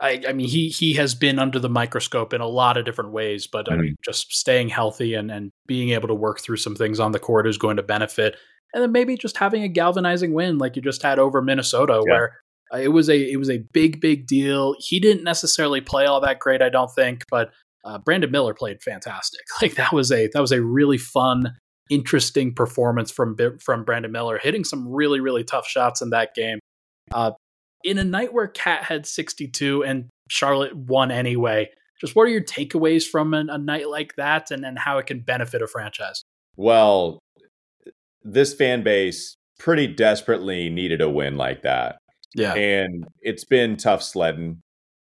I, 0.00 0.22
I 0.28 0.32
mean, 0.32 0.48
he 0.48 0.68
he 0.68 0.94
has 0.94 1.14
been 1.14 1.38
under 1.38 1.58
the 1.58 1.70
microscope 1.70 2.34
in 2.34 2.40
a 2.40 2.46
lot 2.46 2.76
of 2.76 2.84
different 2.84 3.12
ways, 3.12 3.46
but 3.46 3.66
mm-hmm. 3.66 3.74
I 3.74 3.76
mean, 3.76 3.92
mm-hmm. 3.92 4.10
just 4.10 4.32
staying 4.32 4.68
healthy 4.68 5.14
and 5.14 5.30
and 5.30 5.50
being 5.66 5.90
able 5.90 6.08
to 6.08 6.14
work 6.14 6.40
through 6.40 6.58
some 6.58 6.76
things 6.76 7.00
on 7.00 7.12
the 7.12 7.18
court 7.18 7.46
is 7.46 7.58
going 7.58 7.76
to 7.76 7.82
benefit. 7.82 8.36
And 8.74 8.82
then 8.82 8.92
maybe 8.92 9.16
just 9.16 9.38
having 9.38 9.62
a 9.62 9.68
galvanizing 9.68 10.34
win 10.34 10.58
like 10.58 10.76
you 10.76 10.82
just 10.82 11.02
had 11.02 11.18
over 11.18 11.40
Minnesota, 11.40 12.02
yeah. 12.06 12.12
where 12.12 12.36
uh, 12.74 12.78
it 12.78 12.88
was 12.88 13.08
a 13.08 13.16
it 13.16 13.38
was 13.38 13.50
a 13.50 13.58
big 13.72 14.00
big 14.00 14.26
deal. 14.26 14.74
He 14.78 15.00
didn't 15.00 15.24
necessarily 15.24 15.80
play 15.80 16.04
all 16.04 16.20
that 16.20 16.40
great, 16.40 16.62
I 16.62 16.68
don't 16.68 16.92
think, 16.94 17.24
but 17.30 17.52
uh, 17.86 17.98
Brandon 17.98 18.30
Miller 18.30 18.54
played 18.54 18.82
fantastic. 18.82 19.40
Like 19.62 19.76
that 19.76 19.92
was 19.92 20.12
a 20.12 20.28
that 20.32 20.40
was 20.40 20.52
a 20.52 20.60
really 20.60 20.98
fun, 20.98 21.54
interesting 21.88 22.54
performance 22.54 23.10
from 23.10 23.36
from 23.60 23.84
Brandon 23.84 24.12
Miller, 24.12 24.38
hitting 24.38 24.64
some 24.64 24.88
really 24.88 25.20
really 25.20 25.44
tough 25.44 25.66
shots 25.66 26.02
in 26.02 26.10
that 26.10 26.34
game. 26.34 26.58
Uh, 27.12 27.32
in 27.84 27.98
a 27.98 28.04
night 28.04 28.32
where 28.32 28.48
Cat 28.48 28.82
had 28.82 29.06
62 29.06 29.84
and 29.84 30.08
Charlotte 30.28 30.74
won 30.74 31.12
anyway, 31.12 31.70
just 32.00 32.16
what 32.16 32.24
are 32.24 32.30
your 32.30 32.42
takeaways 32.42 33.04
from 33.04 33.32
an, 33.32 33.48
a 33.48 33.58
night 33.58 33.88
like 33.88 34.16
that, 34.16 34.50
and 34.50 34.64
and 34.64 34.78
how 34.78 34.98
it 34.98 35.06
can 35.06 35.20
benefit 35.20 35.62
a 35.62 35.66
franchise? 35.66 36.22
Well, 36.56 37.20
this 38.22 38.52
fan 38.52 38.82
base 38.82 39.36
pretty 39.58 39.86
desperately 39.86 40.68
needed 40.68 41.00
a 41.00 41.08
win 41.08 41.36
like 41.36 41.62
that. 41.62 41.98
Yeah. 42.34 42.54
And 42.54 43.06
it's 43.22 43.44
been 43.44 43.76
tough 43.76 44.02
sledding. 44.02 44.60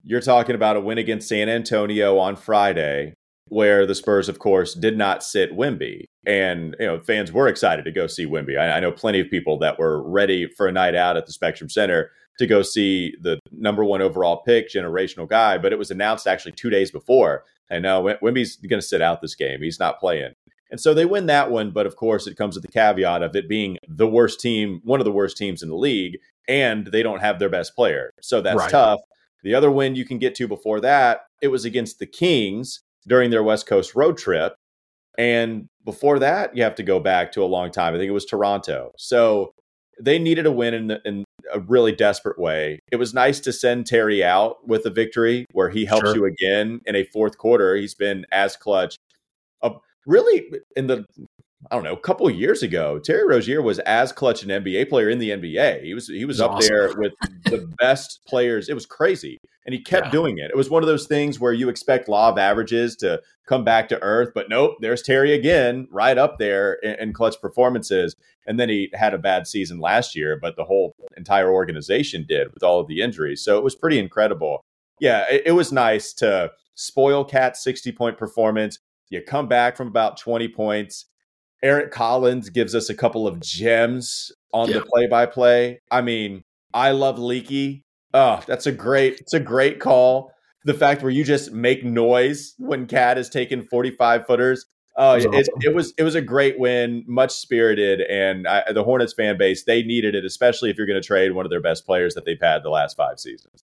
You're 0.05 0.21
talking 0.21 0.55
about 0.55 0.77
a 0.77 0.81
win 0.81 0.99
against 0.99 1.29
San 1.29 1.49
Antonio 1.49 2.19
on 2.19 2.37
Friday, 2.37 3.15
where 3.49 3.85
the 3.87 3.95
Spurs, 3.95 4.29
of 4.29 4.39
course, 4.39 4.75
did 4.75 4.97
not 4.97 5.23
sit 5.23 5.53
Wemby. 5.57 6.05
And, 6.27 6.77
you 6.79 6.87
know, 6.87 7.01
fans 7.01 7.33
were 7.33 7.49
excited 7.49 7.85
to 7.85 7.91
go 7.93 8.07
see 8.07 8.27
Wemby. 8.27 8.59
I, 8.59 8.77
I 8.77 8.81
know 8.81 8.93
plenty 8.93 9.21
of 9.21 9.29
people 9.31 9.59
that 9.59 9.79
were 9.79 10.03
ready 10.09 10.49
for 10.57 10.67
a 10.67 10.73
night 10.73 10.95
out 10.95 11.17
at 11.17 11.27
the 11.27 11.33
Spectrum 11.33 11.69
Center 11.69 12.11
to 12.39 12.47
go 12.47 12.63
see 12.63 13.15
the 13.21 13.39
number 13.53 13.85
one 13.85 14.01
overall 14.01 14.43
pick, 14.43 14.71
generational 14.71 15.29
guy. 15.29 15.59
But 15.59 15.73
it 15.73 15.79
was 15.79 15.91
announced 15.91 16.27
actually 16.27 16.53
two 16.53 16.71
days 16.71 16.91
before. 16.91 17.45
And 17.69 17.85
uh, 17.85 18.01
no, 18.01 18.17
Wemby's 18.23 18.57
going 18.57 18.81
to 18.81 18.87
sit 18.87 19.03
out 19.03 19.21
this 19.21 19.35
game. 19.35 19.63
He's 19.63 19.79
not 19.81 20.01
playing. 20.01 20.33
And 20.71 20.81
so 20.81 20.95
they 20.95 21.05
win 21.05 21.27
that 21.27 21.51
one. 21.51 21.73
But 21.73 21.87
of 21.87 21.97
course, 21.97 22.27
it 22.27 22.37
comes 22.37 22.55
with 22.55 22.65
the 22.65 22.73
caveat 22.73 23.23
of 23.23 23.35
it 23.37 23.49
being 23.49 23.77
the 23.89 24.07
worst 24.09 24.41
team, 24.41 24.81
one 24.85 25.01
of 25.01 25.05
the 25.05 25.13
worst 25.13 25.37
teams 25.37 25.63
in 25.63 25.69
the 25.69 25.77
league, 25.77 26.19
and 26.49 26.87
they 26.87 27.03
don't 27.03 27.21
have 27.21 27.39
their 27.39 27.49
best 27.49 27.75
player. 27.75 28.13
So 28.23 28.41
that's 28.41 28.59
Right. 28.59 28.71
tough. 28.71 29.01
The 29.43 29.55
other 29.55 29.71
win 29.71 29.95
you 29.95 30.05
can 30.05 30.19
get 30.19 30.35
to 30.37 30.49
before 30.49 30.81
that, 30.81 31.23
it 31.41 31.49
was 31.49 31.65
against 31.65 31.99
the 31.99 32.07
Kings 32.07 32.81
during 33.09 33.31
their 33.31 33.43
West 33.43 33.67
Coast 33.67 33.95
road 33.95 34.19
trip. 34.19 34.55
And 35.19 35.67
before 35.85 36.19
that, 36.19 36.57
you 36.57 36.63
have 36.63 36.75
to 36.77 36.83
go 36.83 37.01
back 37.01 37.33
to 37.33 37.43
a 37.43 37.47
long 37.47 37.71
time. 37.71 37.95
I 37.95 37.99
think 37.99 38.09
it 38.09 38.13
was 38.13 38.27
Toronto. 38.27 38.93
So 38.97 39.53
they 40.01 40.19
needed 40.19 40.47
a 40.47 40.53
win 40.53 40.75
in, 40.75 40.87
the, 40.87 41.01
in 41.05 41.25
a 41.53 41.61
really 41.61 41.93
desperate 41.93 42.39
way. 42.39 42.79
It 42.91 42.97
was 42.97 43.13
nice 43.13 43.41
to 43.41 43.53
send 43.53 43.87
Terry 43.87 44.23
out 44.25 44.67
with 44.67 44.87
a 44.87 44.91
victory 44.91 45.47
where 45.53 45.69
he 45.69 45.85
helps 45.85 46.09
Sure. 46.09 46.17
you 46.17 46.25
again 46.27 46.81
in 46.87 46.97
a 46.97 47.05
fourth 47.05 47.39
quarter. 47.39 47.77
He's 47.77 47.95
been 47.95 48.25
as 48.33 48.57
clutch. 48.57 48.97
Uh, 49.63 49.71
really, 50.07 50.51
in 50.77 50.87
the 50.87 51.05
I 51.71 51.75
don't 51.75 51.85
know, 51.85 51.93
a 51.93 52.01
couple 52.01 52.27
of 52.27 52.35
years 52.35 52.63
ago, 52.63 52.99
Terry 52.99 53.27
Rozier 53.27 53.61
was 53.61 53.79
as 53.81 54.13
clutch 54.13 54.43
an 54.43 54.49
NBA 54.49 54.89
player 54.89 55.11
in 55.11 55.19
the 55.19 55.31
NBA. 55.31 55.83
He 55.85 55.93
was 55.95 56.07
he 56.09 56.25
was 56.25 56.41
up 56.41 56.53
awesome. 56.53 56.69
there 56.69 56.95
with 56.97 57.13
the 57.45 57.71
best 57.79 58.21
players. 58.27 58.69
It 58.69 58.75
was 58.75 58.87
crazy, 58.87 59.39
and 59.67 59.75
he 59.75 59.81
kept 59.83 60.07
Yeah. 60.07 60.13
doing 60.13 60.39
it. 60.39 60.51
It 60.51 60.57
was 60.57 60.71
one 60.71 60.83
of 60.83 60.87
those 60.87 61.07
things 61.07 61.39
where 61.39 61.53
you 61.53 61.69
expect 61.69 62.09
law 62.09 62.31
of 62.31 62.39
averages 62.39 62.97
to 62.97 63.21
come 63.47 63.63
back 63.65 63.89
to 63.91 64.01
earth, 64.03 64.31
but 64.35 64.49
nope, 64.49 64.77
there's 64.81 65.03
Terry 65.03 65.35
again, 65.35 65.87
right 65.91 66.17
up 66.17 66.39
there 66.39 66.75
in, 66.83 66.95
in 66.95 67.13
clutch 67.13 67.41
performances. 67.43 68.15
And 68.47 68.59
then 68.59 68.69
he 68.69 68.91
had 68.95 69.13
a 69.13 69.19
bad 69.19 69.47
season 69.47 69.81
last 69.81 70.17
year, 70.17 70.39
but 70.41 70.57
the 70.57 70.65
whole 70.65 70.95
entire 71.17 71.51
organization 71.53 72.25
did 72.27 72.53
with 72.55 72.63
all 72.63 72.81
of 72.81 72.87
the 72.89 73.01
injuries. 73.03 73.45
So 73.45 73.59
it 73.59 73.65
was 73.65 73.75
pretty 73.77 73.99
incredible. 73.99 74.65
Yeah, 74.99 75.25
it, 75.31 75.43
it 75.47 75.53
was 75.53 75.73
nice 75.73 76.13
to 76.15 76.51
spoil 76.75 77.25
Cat's 77.25 77.63
60 77.63 77.93
point 77.93 78.17
performance. 78.19 78.79
You 79.11 79.21
come 79.23 79.47
back 79.47 79.77
from 79.77 79.89
about 79.89 80.17
20 80.17 80.49
points. 80.49 81.07
Eric 81.63 81.91
Collins 81.91 82.49
gives 82.51 82.75
us 82.75 82.89
a 82.89 82.95
couple 82.95 83.27
of 83.27 83.41
gems 83.41 84.33
on 84.53 84.69
Yeah. 84.69 84.79
the 84.79 84.85
play 84.87 85.07
by 85.07 85.27
play. 85.27 85.81
I 85.91 86.01
mean, 86.01 86.45
I 86.73 86.93
love 86.93 87.19
Leaky. 87.19 87.85
Oh, 88.15 88.43
that's 88.47 88.67
a 88.67 88.73
great, 88.73 89.21
it's 89.21 89.35
a 89.35 89.41
great 89.41 89.79
call. 89.81 90.33
The 90.65 90.75
fact 90.75 91.03
where 91.03 91.13
you 91.13 91.25
just 91.25 91.53
make 91.53 91.85
noise 91.85 92.55
when 92.59 92.87
Cat 92.87 93.19
is 93.19 93.29
taking 93.29 93.63
45 93.63 94.27
footers. 94.27 94.67
Oh, 94.97 95.19
That's 95.19 95.49
it, 95.49 95.55
it 95.63 95.75
was 95.75 95.95
it 95.97 96.03
was 96.03 96.15
a 96.17 96.21
great 96.21 96.59
win, 96.59 97.05
much 97.07 97.31
spirited, 97.31 98.01
and 98.03 98.47
I, 98.47 98.71
the 98.73 98.83
Hornets 98.85 99.15
fan 99.15 99.39
base 99.39 99.63
they 99.65 99.83
needed 99.83 100.15
it, 100.17 100.25
especially 100.27 100.69
if 100.69 100.77
you're 100.77 100.87
going 100.87 101.01
to 101.01 101.07
trade 101.07 101.33
one 101.33 101.47
of 101.47 101.51
their 101.51 101.61
best 101.61 101.87
players 101.87 102.15
that 102.15 102.25
they've 102.27 102.41
had 102.41 102.63
the 102.65 102.69
last 102.71 102.97
five 102.97 103.19
seasons. 103.21 103.63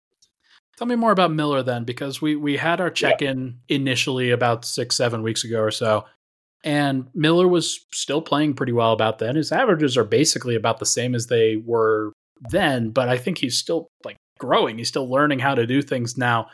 Tell 0.78 0.86
me 0.88 0.96
more 0.96 1.12
about 1.12 1.30
Miller 1.30 1.62
then, 1.62 1.84
because 1.84 2.22
we 2.22 2.34
we 2.36 2.56
had 2.56 2.80
our 2.80 2.90
check 2.90 3.20
in 3.22 3.58
initially 3.68 4.30
about 4.30 4.64
six 4.64 4.96
seven 4.96 5.22
weeks 5.22 5.44
ago 5.44 5.60
or 5.60 5.70
so, 5.70 6.06
and 6.64 7.06
Miller 7.14 7.48
was 7.48 7.84
still 7.92 8.20
playing 8.20 8.54
pretty 8.54 8.72
well 8.72 8.92
about 8.92 9.18
then. 9.18 9.36
His 9.36 9.52
averages 9.52 9.96
are 9.96 10.04
basically 10.04 10.54
about 10.54 10.78
the 10.78 10.86
same 10.86 11.14
as 11.14 11.26
they 11.26 11.56
were 11.56 12.12
then, 12.50 12.90
but 12.90 13.08
I 13.08 13.16
think 13.18 13.38
he's 13.38 13.56
still 13.58 13.88
like 14.04 14.16
growing. 14.38 14.78
He's 14.78 14.88
still 14.88 15.08
learning 15.10 15.38
how 15.38 15.54
to 15.54 15.66
do 15.66 15.82
things 15.82 16.16
now, 16.16 16.48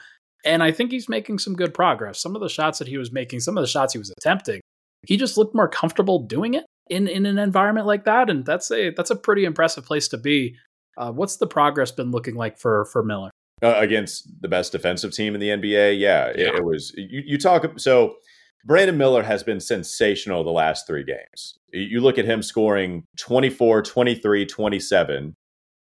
and 0.45 0.63
I 0.63 0.73
think 0.73 0.91
he's 0.91 1.09
making 1.09 1.39
some 1.39 1.55
good 1.55 1.75
progress. 1.75 2.21
Some 2.21 2.35
of 2.35 2.41
the 2.43 2.49
shots 2.49 2.79
that 2.79 2.89
he 2.89 2.99
was 2.99 3.13
making, 3.13 3.41
some 3.41 3.57
of 3.57 3.63
the 3.63 3.69
shots 3.69 3.93
he 3.93 3.99
was 3.99 4.13
attempting, 4.19 4.61
he 5.07 5.17
just 5.17 5.37
looked 5.37 5.55
more 5.55 5.69
comfortable 5.69 6.21
doing 6.21 6.55
it 6.55 6.65
in 6.89 7.09
in 7.09 7.27
an 7.27 7.39
environment 7.39 7.87
like 7.87 8.05
that, 8.05 8.31
and 8.31 8.45
that's 8.45 8.71
a 8.71 8.91
that's 8.91 9.11
a 9.11 9.17
pretty 9.17 9.45
impressive 9.45 9.85
place 9.85 10.09
to 10.09 10.19
be. 10.19 10.57
Uh, 10.99 11.13
what's 11.13 11.37
the 11.37 11.47
progress 11.47 11.91
been 11.93 12.11
looking 12.11 12.35
like 12.35 12.59
for 12.59 12.85
for 12.87 13.03
Miller? 13.03 13.31
uh, 13.63 13.75
against 13.79 14.29
the 14.43 14.49
best 14.49 14.73
defensive 14.73 15.13
team 15.13 15.35
in 15.35 15.41
the 15.41 15.49
NBA. 15.49 15.99
Yeah, 15.99 16.27
it, 16.27 16.39
Yeah. 16.41 16.57
it 16.57 16.65
was. 16.65 16.93
You, 16.97 17.23
you 17.25 17.39
talk 17.39 17.65
so. 17.79 18.17
Brandon 18.66 18.99
Miller 18.99 19.23
has 19.23 19.44
been 19.44 19.61
sensational 19.61 20.42
the 20.42 20.50
last 20.50 20.87
three 20.87 21.04
games. 21.04 21.54
You- 21.73 22.00
look 22.00 22.18
at 22.18 22.25
him 22.25 22.42
scoring 22.42 23.04
24, 23.16 23.82
23, 23.82 24.44
27, 24.44 25.35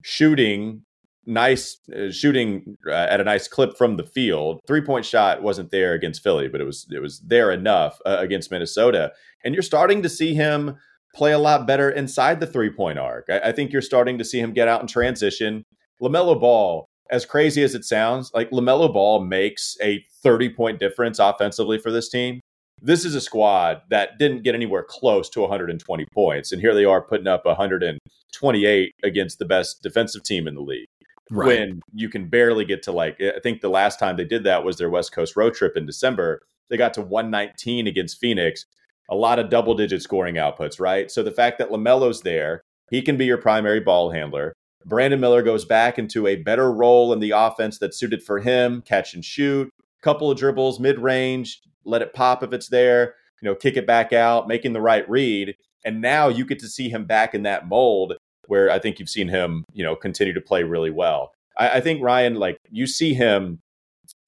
shooting 0.03 0.83
nice, 1.27 1.79
uh, 1.95 2.11
shooting 2.11 2.77
uh, 2.87 2.93
at 2.93 3.21
a 3.21 3.25
nice 3.25 3.47
clip 3.47 3.77
from 3.77 3.97
the 3.97 4.05
field. 4.05 4.61
Three 4.67 4.81
point 4.81 5.05
shot 5.05 5.43
wasn't 5.43 5.71
there 5.71 5.95
against 5.95 6.23
Philly, 6.23 6.49
but 6.49 6.61
it 6.61 6.65
was 6.65 6.87
it 6.91 7.01
was 7.01 7.21
there 7.21 7.53
enough 7.53 7.99
uh, 8.05 8.17
against 8.19 8.51
Minnesota. 8.51 9.13
And 9.45 9.55
you're 9.55 9.63
starting 9.63 10.03
to 10.03 10.09
see 10.09 10.35
him 10.35 10.77
play 11.15 11.33
a 11.33 11.39
lot 11.39 11.67
better 11.67 11.91
inside 11.91 12.41
the 12.41 12.47
three 12.47 12.71
point 12.71 12.99
arc. 12.99 13.27
I, 13.29 13.39
I 13.47 13.53
think 13.53 13.73
you're 13.73 13.83
starting 13.83 14.19
to 14.19 14.25
see 14.25 14.41
him 14.41 14.53
get 14.53 14.69
out 14.69 14.81
in 14.81 14.87
transition. 14.87 15.65
Lamelo 16.03 16.39
Ball, 16.39 16.89
as 17.11 17.25
crazy 17.25 17.63
as 17.63 17.75
it 17.75 17.85
sounds, 17.85 18.31
like 18.35 18.51
LaMelo 18.51 18.93
Ball 18.93 19.25
makes 19.25 19.77
a 19.83 20.05
30 20.23 20.51
point 20.51 20.81
difference 20.81 21.19
offensively 21.19 21.79
for 21.79 21.91
this 21.91 22.09
team. 22.09 22.41
This 22.83 23.05
is 23.05 23.15
a 23.15 23.21
squad 23.21 23.83
that 23.91 24.19
didn't 24.19 24.43
get 24.43 24.55
anywhere 24.55 24.85
close 24.85 25.29
to 25.31 25.41
120 25.41 26.07
points. 26.13 26.53
And 26.53 26.61
here 26.61 26.75
they 26.75 26.85
are 26.85 27.01
putting 27.01 27.27
up 27.27 27.45
128 27.45 28.95
against 29.03 29.39
the 29.39 29.45
best 29.45 29.83
defensive 29.83 30.23
team 30.23 30.47
in 30.47 30.55
the 30.55 30.61
league. 30.61 30.89
When 31.31 31.81
you 31.93 32.09
can 32.09 32.29
barely 32.29 32.65
get 32.65 32.83
to 32.85 32.93
like, 32.93 33.21
I 33.21 33.41
think 33.43 33.61
the 33.61 33.69
last 33.69 33.99
time 33.99 34.17
they 34.17 34.25
did 34.25 34.45
that 34.45 34.63
was 34.63 34.77
their 34.77 34.91
West 34.91 35.13
Coast 35.13 35.37
road 35.37 35.55
trip 35.55 35.77
in 35.77 35.87
December. 35.87 36.41
They 36.69 36.77
got 36.77 36.95
to 36.95 37.03
119 37.03 37.87
against 37.87 38.21
Phoenix. 38.21 38.65
A 39.11 39.15
lot 39.15 39.39
of 39.39 39.51
double 39.51 39.75
digit 39.75 40.03
scoring 40.03 40.37
outputs, 40.37 40.79
right? 40.79 41.11
So 41.11 41.23
the 41.23 41.33
fact 41.33 41.59
that 41.59 41.71
LaMelo's 41.71 42.23
there, 42.23 42.61
he 42.91 43.03
can 43.03 43.17
be 43.17 43.25
your 43.25 43.39
primary 43.39 43.81
ball 43.81 44.11
handler. 44.11 44.53
Brandon 44.85 45.19
Miller 45.19 45.43
goes 45.43 45.65
back 45.65 45.99
into 45.99 46.27
a 46.29 46.37
better 46.37 46.73
role 46.73 47.13
in 47.13 47.19
the 47.19 47.33
offense 47.33 47.79
that's 47.79 47.99
suited 47.99 48.23
for 48.23 48.39
him, 48.39 48.83
catch 48.83 49.15
and 49.15 49.25
shoot, 49.25 49.69
couple 50.03 50.31
of 50.31 50.39
dribbles, 50.39 50.79
mid 50.79 51.01
range, 51.01 51.61
let 51.87 52.03
it 52.03 52.13
pop 52.13 52.43
if 52.43 52.53
it's 52.53 52.69
there, 52.69 53.15
you 53.41 53.49
know, 53.49 53.55
kick 53.55 53.77
it 53.77 53.87
back 53.87 54.13
out, 54.13 54.49
making 54.49 54.73
the 54.73 54.81
right 54.81 55.09
read. 55.09 55.55
And 55.85 56.01
now 56.01 56.29
you 56.29 56.45
get 56.45 56.59
to 56.61 56.69
see 56.69 56.89
him 56.89 57.05
back 57.05 57.35
in 57.35 57.45
that 57.45 57.69
mold 57.69 58.15
where 58.49 58.71
I 58.71 58.79
think 58.79 58.99
you've 58.99 59.09
seen 59.09 59.29
him, 59.29 59.65
you 59.73 59.85
know, 59.85 59.97
continue 59.97 60.35
to 60.35 60.41
play 60.41 60.63
really 60.63 60.91
well. 60.91 61.33
I, 61.57 61.71
I 61.77 61.81
think 61.81 62.03
Ryan, 62.03 62.35
like 62.35 62.59
you 62.71 62.87
see 62.87 63.15
him, 63.15 63.61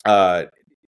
uh, 0.04 0.44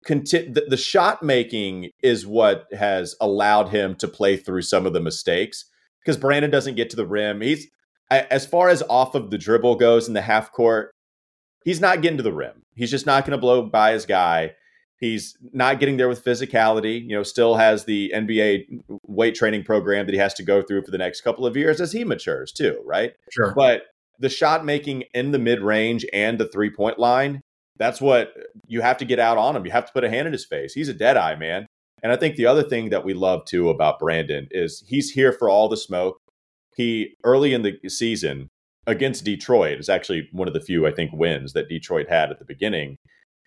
conti- 0.04 0.50
the, 0.50 0.66
the 0.68 0.76
shot 0.76 1.22
making 1.22 1.90
is 2.02 2.26
what 2.26 2.66
has 2.72 3.14
allowed 3.20 3.68
him 3.68 3.94
to 3.96 4.08
play 4.08 4.36
through 4.36 4.62
some 4.62 4.86
of 4.86 4.92
the 4.92 5.00
mistakes 5.00 5.66
because 6.00 6.16
Brandon 6.16 6.50
doesn't 6.50 6.76
get 6.76 6.90
to 6.90 6.96
the 6.96 7.06
rim. 7.06 7.40
He's 7.40 7.68
as 8.10 8.46
far 8.46 8.68
as 8.68 8.82
off 8.88 9.16
of 9.16 9.30
the 9.30 9.38
dribble 9.38 9.76
goes 9.76 10.06
in 10.06 10.14
the 10.14 10.20
half 10.20 10.52
court, 10.52 10.92
he's 11.64 11.80
not 11.80 12.02
getting 12.02 12.16
to 12.18 12.22
the 12.22 12.32
rim. 12.32 12.62
He's 12.76 12.90
just 12.90 13.06
not 13.06 13.24
going 13.24 13.32
to 13.32 13.40
blow 13.40 13.62
by 13.62 13.92
his 13.92 14.06
guy. 14.06 14.54
He's 14.98 15.36
not 15.52 15.78
getting 15.78 15.98
there 15.98 16.08
with 16.08 16.24
physicality. 16.24 17.02
You 17.02 17.16
know, 17.16 17.22
still 17.22 17.56
has 17.56 17.84
the 17.84 18.12
NBA 18.14 18.82
weight 19.02 19.34
training 19.34 19.64
program 19.64 20.06
that 20.06 20.12
he 20.12 20.18
has 20.18 20.34
to 20.34 20.42
go 20.42 20.62
through 20.62 20.82
for 20.84 20.90
the 20.90 20.98
next 20.98 21.20
couple 21.20 21.46
of 21.46 21.56
years 21.56 21.80
as 21.80 21.92
he 21.92 22.04
matures 22.04 22.52
too, 22.52 22.80
right? 22.84 23.12
Sure. 23.30 23.52
But 23.54 23.82
the 24.18 24.30
shot 24.30 24.64
making 24.64 25.04
in 25.14 25.32
the 25.32 25.38
mid 25.38 25.60
range 25.60 26.06
and 26.12 26.38
the 26.38 26.48
three 26.48 26.70
point 26.70 26.98
line, 26.98 27.42
that's 27.78 28.00
what 28.00 28.32
you 28.66 28.80
have 28.80 28.96
to 28.98 29.04
get 29.04 29.18
out 29.18 29.36
on 29.36 29.54
him. 29.54 29.66
You 29.66 29.72
have 29.72 29.86
to 29.86 29.92
put 29.92 30.04
a 30.04 30.10
hand 30.10 30.26
in 30.26 30.32
his 30.32 30.46
face. 30.46 30.72
He's 30.72 30.88
a 30.88 30.94
dead 30.94 31.18
eye, 31.18 31.36
man. 31.36 31.66
And 32.02 32.12
I 32.12 32.16
think 32.16 32.36
the 32.36 32.46
other 32.46 32.62
thing 32.62 32.90
that 32.90 33.04
we 33.04 33.14
love 33.14 33.44
too 33.44 33.68
about 33.68 33.98
Brandon 33.98 34.48
is 34.50 34.82
he's 34.86 35.10
here 35.10 35.32
for 35.32 35.48
all 35.48 35.68
the 35.68 35.76
smoke. 35.76 36.18
He 36.74 37.16
early 37.24 37.54
in 37.54 37.62
the 37.62 37.78
season 37.88 38.48
against 38.86 39.24
Detroit 39.24 39.78
is 39.78 39.88
actually 39.88 40.28
one 40.32 40.48
of 40.48 40.54
the 40.54 40.60
few 40.60 40.86
I 40.86 40.92
think 40.92 41.12
wins 41.12 41.52
that 41.54 41.68
Detroit 41.68 42.08
had 42.08 42.30
at 42.30 42.38
the 42.38 42.44
beginning. 42.44 42.96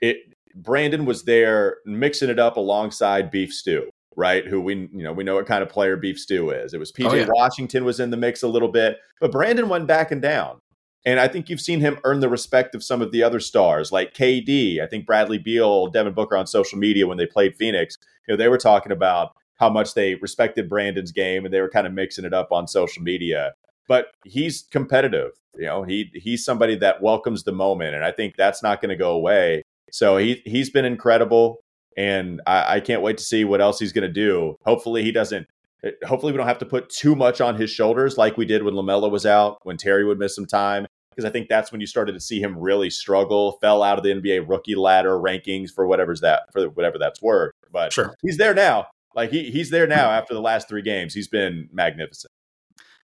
It 0.02 0.18
Brandon 0.56 1.06
was 1.06 1.24
there 1.24 1.78
mixing 1.86 2.30
it 2.30 2.40
up 2.40 2.58
alongside 2.58 3.32
Beef 3.32 3.54
Stew, 3.54 3.90
right? 4.16 4.46
Who 4.46 4.62
we 4.62 4.76
you 4.76 5.04
know 5.04 5.14
we 5.14 5.24
know 5.24 5.36
what 5.36 5.46
kind 5.46 5.64
of 5.64 5.70
player 5.70 5.98
Beef 5.98 6.20
Stew 6.20 6.52
is. 6.52 6.74
It 6.74 6.80
was 6.80 6.92
PJ 6.92 7.10
Oh, 7.10 7.16
yeah. 7.16 7.28
Washington 7.30 7.86
was 7.86 8.00
in 8.00 8.10
the 8.10 8.18
mix 8.18 8.44
a 8.44 8.48
little 8.48 8.72
bit, 8.72 8.98
but 9.20 9.32
Brandon 9.32 9.70
went 9.70 9.88
back 9.88 10.12
and 10.12 10.22
down. 10.22 10.60
And 11.06 11.20
I 11.20 11.28
think 11.28 11.50
you've 11.50 11.62
seen 11.62 11.80
him 11.80 11.98
earn 12.04 12.20
the 12.20 12.30
respect 12.30 12.76
of 12.76 12.84
some 12.84 13.02
of 13.02 13.12
the 13.12 13.24
other 13.24 13.40
stars 13.40 13.92
like 13.92 14.14
KD. 14.14 14.82
I 14.82 14.88
think 14.88 15.06
Bradley 15.06 15.38
Beal, 15.38 15.88
Devin 15.88 16.14
Booker 16.14 16.36
on 16.36 16.46
social 16.46 16.78
media 16.78 17.08
when 17.08 17.18
they 17.18 17.26
played 17.26 17.56
Phoenix, 17.56 17.98
you 18.28 18.34
know, 18.34 18.38
they 18.38 18.50
were 18.50 18.58
talking 18.58 18.92
about 18.92 19.32
how 19.56 19.70
much 19.70 19.94
they 19.94 20.16
respected 20.16 20.70
Brandon's 20.70 21.12
game 21.12 21.46
and 21.46 21.54
they 21.54 21.62
were 21.62 21.70
kind 21.70 21.88
of 21.88 21.94
mixing 21.94 22.26
it 22.26 22.34
up 22.34 22.52
on 22.52 22.68
social 22.68 23.02
media. 23.02 23.54
But 23.88 24.08
he's 24.26 24.68
competitive. 24.72 25.32
You 25.56 25.66
know, 25.66 25.84
he 25.84 26.12
he's 26.14 26.46
somebody 26.46 26.76
that 26.76 27.02
welcomes 27.02 27.44
the 27.44 27.52
moment. 27.52 27.96
And 27.96 28.04
I 28.04 28.12
think 28.12 28.36
that's 28.38 28.62
not 28.62 28.82
going 28.82 28.90
to 28.90 28.96
go 28.96 29.12
away. 29.12 29.64
So 29.92 30.18
he 30.18 30.42
he's 30.46 30.70
been 30.70 30.86
incredible. 30.86 31.60
And 31.98 32.42
I, 32.48 32.76
I 32.76 32.80
can't 32.80 33.02
wait 33.02 33.18
to 33.18 33.24
see 33.24 33.44
what 33.44 33.60
else 33.62 33.80
he's 33.80 33.92
going 33.92 34.08
to 34.08 34.14
do. 34.14 34.56
Hopefully 34.66 35.04
he 35.04 35.12
doesn't 35.12 35.48
eh, 35.84 35.92
hopefully, 36.06 36.32
we 36.32 36.38
don't 36.38 36.48
have 36.48 36.60
to 36.60 36.66
put 36.66 36.90
too 36.90 37.16
much 37.16 37.42
on 37.42 37.56
his 37.56 37.70
shoulders 37.70 38.18
like 38.18 38.38
we 38.38 38.46
did 38.46 38.64
when 38.64 38.74
LaMelo 38.76 39.12
was 39.12 39.26
out, 39.26 39.58
when 39.64 39.76
Terry 39.78 40.06
would 40.06 40.18
miss 40.20 40.36
some 40.36 40.46
time. 40.46 40.86
Because 41.12 41.26
I 41.28 41.32
think 41.34 41.50
that's 41.50 41.72
when 41.72 41.82
you 41.82 41.88
started 41.88 42.14
to 42.14 42.20
see 42.22 42.40
him 42.40 42.58
really 42.58 42.90
struggle, 42.90 43.58
fell 43.60 43.84
out 43.84 43.98
of 43.98 44.04
the 44.06 44.12
NBA 44.12 44.48
rookie 44.48 44.76
ladder 44.76 45.18
rankings 45.20 45.70
for 45.74 45.86
whatever's 45.88 46.22
that 46.22 46.44
for 46.54 46.70
whatever 46.70 46.98
that's 46.98 47.22
worth. 47.22 47.52
But 47.72 47.92
Sure. 47.92 48.16
he's 48.22 48.38
there 48.38 48.54
now. 48.54 48.88
Like 49.16 49.32
he, 49.32 49.50
he's 49.52 49.70
there 49.72 49.88
now 49.88 50.12
after 50.12 50.34
the 50.34 50.40
last 50.42 50.70
three 50.70 50.84
games. 50.84 51.14
He's 51.14 51.28
been 51.28 51.68
magnificent. 51.74 52.32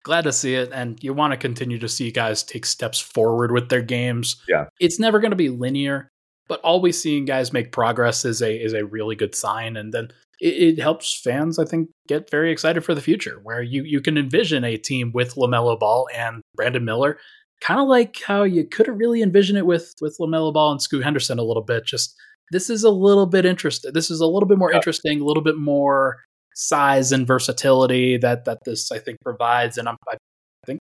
glad 0.05 0.23
to 0.25 0.33
see 0.33 0.55
it 0.55 0.71
and 0.73 1.03
you 1.03 1.13
want 1.13 1.33
to 1.33 1.37
continue 1.37 1.79
to 1.79 1.89
see 1.89 2.11
guys 2.11 2.43
take 2.43 2.65
steps 2.65 2.99
forward 2.99 3.53
with 3.53 3.69
their 3.69 3.83
games 3.83 4.37
Yeah. 4.49 4.67
it's 4.81 4.99
never 4.99 5.19
going 5.19 5.33
to 5.33 5.37
be 5.37 5.51
linear 5.51 6.09
but 6.49 6.61
always 6.61 7.01
seeing 7.01 7.25
guys 7.25 7.53
make 7.53 7.73
progress 7.73 8.25
is 8.25 8.43
a 8.43 8.55
is 8.55 8.73
a 8.73 8.85
really 8.85 9.17
good 9.17 9.35
sign. 9.35 9.77
And 9.77 9.93
then 9.93 10.09
it, 10.41 10.79
it 10.79 10.81
helps 10.81 11.21
fans 11.21 11.59
i 11.59 11.65
think 11.65 11.89
get 12.07 12.31
very 12.31 12.53
excited 12.53 12.85
for 12.85 12.95
the 12.95 13.01
future 13.01 13.41
where 13.43 13.61
you 13.61 13.83
you 13.83 14.01
can 14.01 14.17
envision 14.17 14.63
a 14.63 14.77
team 14.77 15.11
with 15.13 15.35
lamelo 15.35 15.77
ball 15.77 16.09
and 16.15 16.43
brandon 16.55 16.85
miller 16.85 17.19
kind 17.61 17.81
of 17.81 17.89
like 17.89 18.21
how 18.27 18.43
you 18.43 18.65
couldn't 18.65 18.99
really 18.99 19.23
envision 19.23 19.57
it 19.57 19.67
with 19.67 19.95
with 20.01 20.17
lamelo 20.21 20.53
ball 20.53 20.71
and 20.71 20.83
scoot 20.83 21.05
henderson 21.05 21.39
a 21.39 21.43
little 21.43 21.63
bit. 21.63 21.85
Just 21.85 22.15
this 22.53 22.71
is 22.71 22.85
a 22.85 22.91
little 22.91 23.27
bit 23.27 23.45
interesting 23.45 23.93
this 23.93 24.11
is 24.11 24.21
a 24.21 24.27
little 24.27 24.49
bit 24.49 24.59
more 24.59 24.73
interesting 24.73 25.21
a 25.21 25.25
little 25.25 25.43
bit 25.43 25.57
more 25.57 26.17
size 26.55 27.13
and 27.13 27.27
versatility 27.27 28.17
that 28.17 28.45
that 28.45 28.59
this 28.65 28.91
I 28.91 28.99
think 28.99 29.21
provides, 29.23 29.79
and 29.79 29.89
I'm, 29.89 29.97
I 30.09 30.17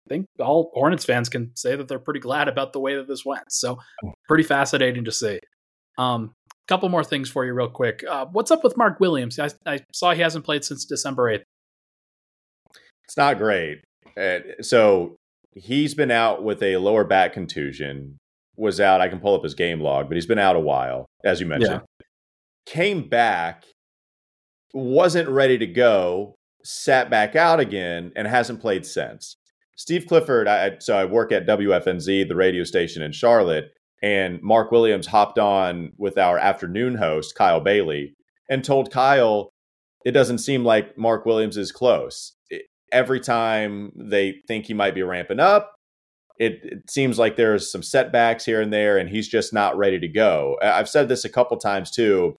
think 0.09 0.27
think 0.27 0.47
all 0.47 0.71
Hornets 0.75 1.05
fans 1.05 1.29
can 1.29 1.55
say 1.55 1.77
that 1.77 1.89
they're 1.89 1.99
pretty 1.99 2.21
glad 2.21 2.49
about 2.49 2.73
the 2.73 2.81
way 2.81 2.97
that 2.97 3.09
this 3.09 3.25
went. 3.25 3.51
So 3.51 3.79
pretty 4.29 4.45
fascinating 4.45 5.05
to 5.05 5.13
see. 5.13 5.41
Um, 5.99 6.35
couple 6.67 6.89
more 6.89 7.05
things 7.05 7.29
for 7.29 7.45
you 7.45 7.53
real 7.53 7.69
quick. 7.69 8.03
Uh, 8.09 8.27
what's 8.33 8.51
up 8.51 8.65
with 8.65 8.77
Mark 8.77 8.99
Williams? 9.01 9.39
I, 9.39 9.51
I 9.67 9.81
saw 9.93 10.13
he 10.13 10.23
hasn't 10.23 10.45
played 10.45 10.65
since 10.65 10.85
December 10.85 11.29
eighth. 11.29 11.45
It's 13.05 13.17
not 13.17 13.39
great. 13.39 13.83
Uh, 14.17 14.39
so 14.63 15.17
he's 15.53 15.95
been 15.95 16.11
out 16.11 16.43
with 16.43 16.63
a 16.63 16.79
lower 16.79 17.05
back 17.05 17.33
contusion. 17.33 18.19
Was 18.57 18.81
out. 18.81 19.01
I 19.01 19.09
can 19.09 19.19
pull 19.19 19.35
up 19.35 19.43
his 19.43 19.55
game 19.55 19.81
log, 19.81 20.09
but 20.09 20.15
he's 20.15 20.27
been 20.27 20.39
out 20.39 20.57
a 20.57 20.61
while, 20.61 21.07
as 21.25 21.41
you 21.41 21.47
mentioned. 21.47 21.83
Came 22.67 23.09
back, 23.09 23.65
wasn't 24.73 25.29
ready 25.29 25.59
to 25.59 25.67
go, 25.67 26.37
sat 26.63 27.11
back 27.11 27.35
out 27.35 27.59
again, 27.59 28.13
and 28.15 28.29
hasn't 28.29 28.61
played 28.61 28.87
since. 28.87 29.37
Steve 29.77 30.07
Clifford. 30.07 30.49
I, 30.49 30.79
so 30.79 30.97
I 30.97 31.05
work 31.05 31.33
at 31.33 31.47
WFNZ, 31.47 32.29
the 32.29 32.37
radio 32.37 32.65
station 32.65 33.03
in 33.03 33.13
Charlotte, 33.13 33.71
and 34.03 34.41
Mark 34.43 34.71
Williams 34.71 35.07
hopped 35.07 35.39
on 35.39 35.93
with 35.97 36.19
our 36.19 36.39
afternoon 36.39 36.97
host 36.97 37.35
Kyle 37.35 37.61
Bailey 37.61 38.15
and 38.49 38.65
told 38.65 38.91
Kyle 38.91 39.51
it 40.05 40.13
doesn't 40.13 40.39
seem 40.39 40.65
like 40.65 40.99
Mark 40.99 41.25
Williams 41.25 41.57
is 41.57 41.73
close. 41.73 42.35
It- 42.51 42.67
every 42.93 43.21
time 43.21 43.93
they 43.97 44.37
think 44.47 44.67
he 44.67 44.75
might 44.75 44.95
be 44.95 45.03
ramping 45.03 45.41
up, 45.41 45.75
it, 46.39 46.61
it 46.65 46.91
seems 46.91 47.19
like 47.19 47.37
there's 47.37 47.71
some 47.71 47.83
setbacks 47.83 48.45
here 48.45 48.61
and 48.61 48.73
there, 48.73 48.99
and 48.99 49.09
he's 49.09 49.29
just 49.29 49.53
not 49.53 49.77
ready 49.77 49.99
to 50.01 50.09
go. 50.09 50.59
I've 50.63 50.89
said 50.89 51.09
this 51.09 51.25
a 51.25 51.29
couple 51.31 51.57
times 51.57 51.91
too. 51.91 52.37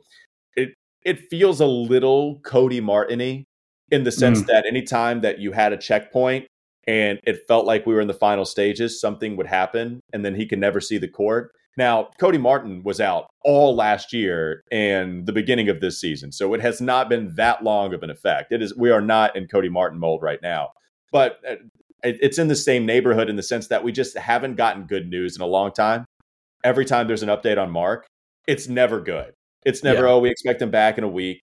It 0.56 0.74
it 1.04 1.30
feels 1.30 1.62
a 1.62 1.66
little 1.66 2.40
Cody 2.46 2.82
Martiny 2.82 3.46
in 3.92 4.04
the 4.04 4.12
sense 4.12 4.42
mm. 4.42 4.48
that 4.48 4.66
anytime 4.66 5.22
that 5.22 5.40
you 5.40 5.52
had 5.52 5.72
a 5.72 5.78
checkpoint 5.78 6.46
and 6.88 7.20
it 7.24 7.48
felt 7.48 7.66
like 7.66 7.86
we 7.86 7.94
were 7.94 8.02
in 8.02 8.08
the 8.08 8.14
final 8.14 8.46
stages, 8.46 9.00
something 9.00 9.36
would 9.38 9.48
happen, 9.48 10.02
and 10.14 10.24
then 10.24 10.36
he 10.36 10.46
could 10.46 10.60
never 10.60 10.80
see 10.80 10.98
the 10.98 11.08
court. 11.08 11.52
Now, 11.78 12.10
Cody 12.20 12.38
Martin 12.38 12.84
was 12.84 13.02
out 13.02 13.28
all 13.44 13.76
last 13.76 14.14
year 14.14 14.62
and 14.72 15.26
the 15.26 15.34
beginning 15.34 15.68
of 15.68 15.82
this 15.82 16.00
season, 16.00 16.32
so 16.32 16.54
it 16.54 16.62
has 16.62 16.80
not 16.80 17.10
been 17.10 17.34
that 17.36 17.64
long 17.64 17.94
of 17.94 18.02
an 18.04 18.10
effect. 18.10 18.52
It 18.52 18.62
is 18.62 18.76
we 18.78 18.92
are 18.92 19.02
not 19.02 19.36
in 19.36 19.48
Cody 19.48 19.70
Martin 19.70 20.00
mold 20.00 20.22
right 20.22 20.40
now, 20.42 20.70
but 21.12 21.40
uh, 21.48 21.56
it's 22.04 22.38
in 22.38 22.48
the 22.48 22.56
same 22.56 22.86
neighborhood 22.86 23.30
in 23.30 23.36
the 23.36 23.44
sense 23.44 23.68
that 23.68 23.84
we 23.84 23.92
just 23.92 24.18
haven't 24.18 24.56
gotten 24.56 24.86
good 24.86 25.10
news 25.10 25.36
in 25.36 25.42
a 25.42 25.48
long 25.48 25.72
time. 25.72 26.06
Every 26.64 26.86
time 26.86 27.08
there's 27.08 27.24
an 27.24 27.30
update 27.30 27.58
on 27.62 27.72
Mark, 27.72 28.06
it's 28.48 28.68
never 28.68 29.02
good. 29.02 29.34
It's 29.66 29.84
never 29.84 30.06
Yeah. 30.06 30.12
oh 30.14 30.20
we 30.20 30.30
expect 30.30 30.62
him 30.62 30.72
back 30.72 30.98
in 30.98 31.04
a 31.04 31.10
week. 31.10 31.42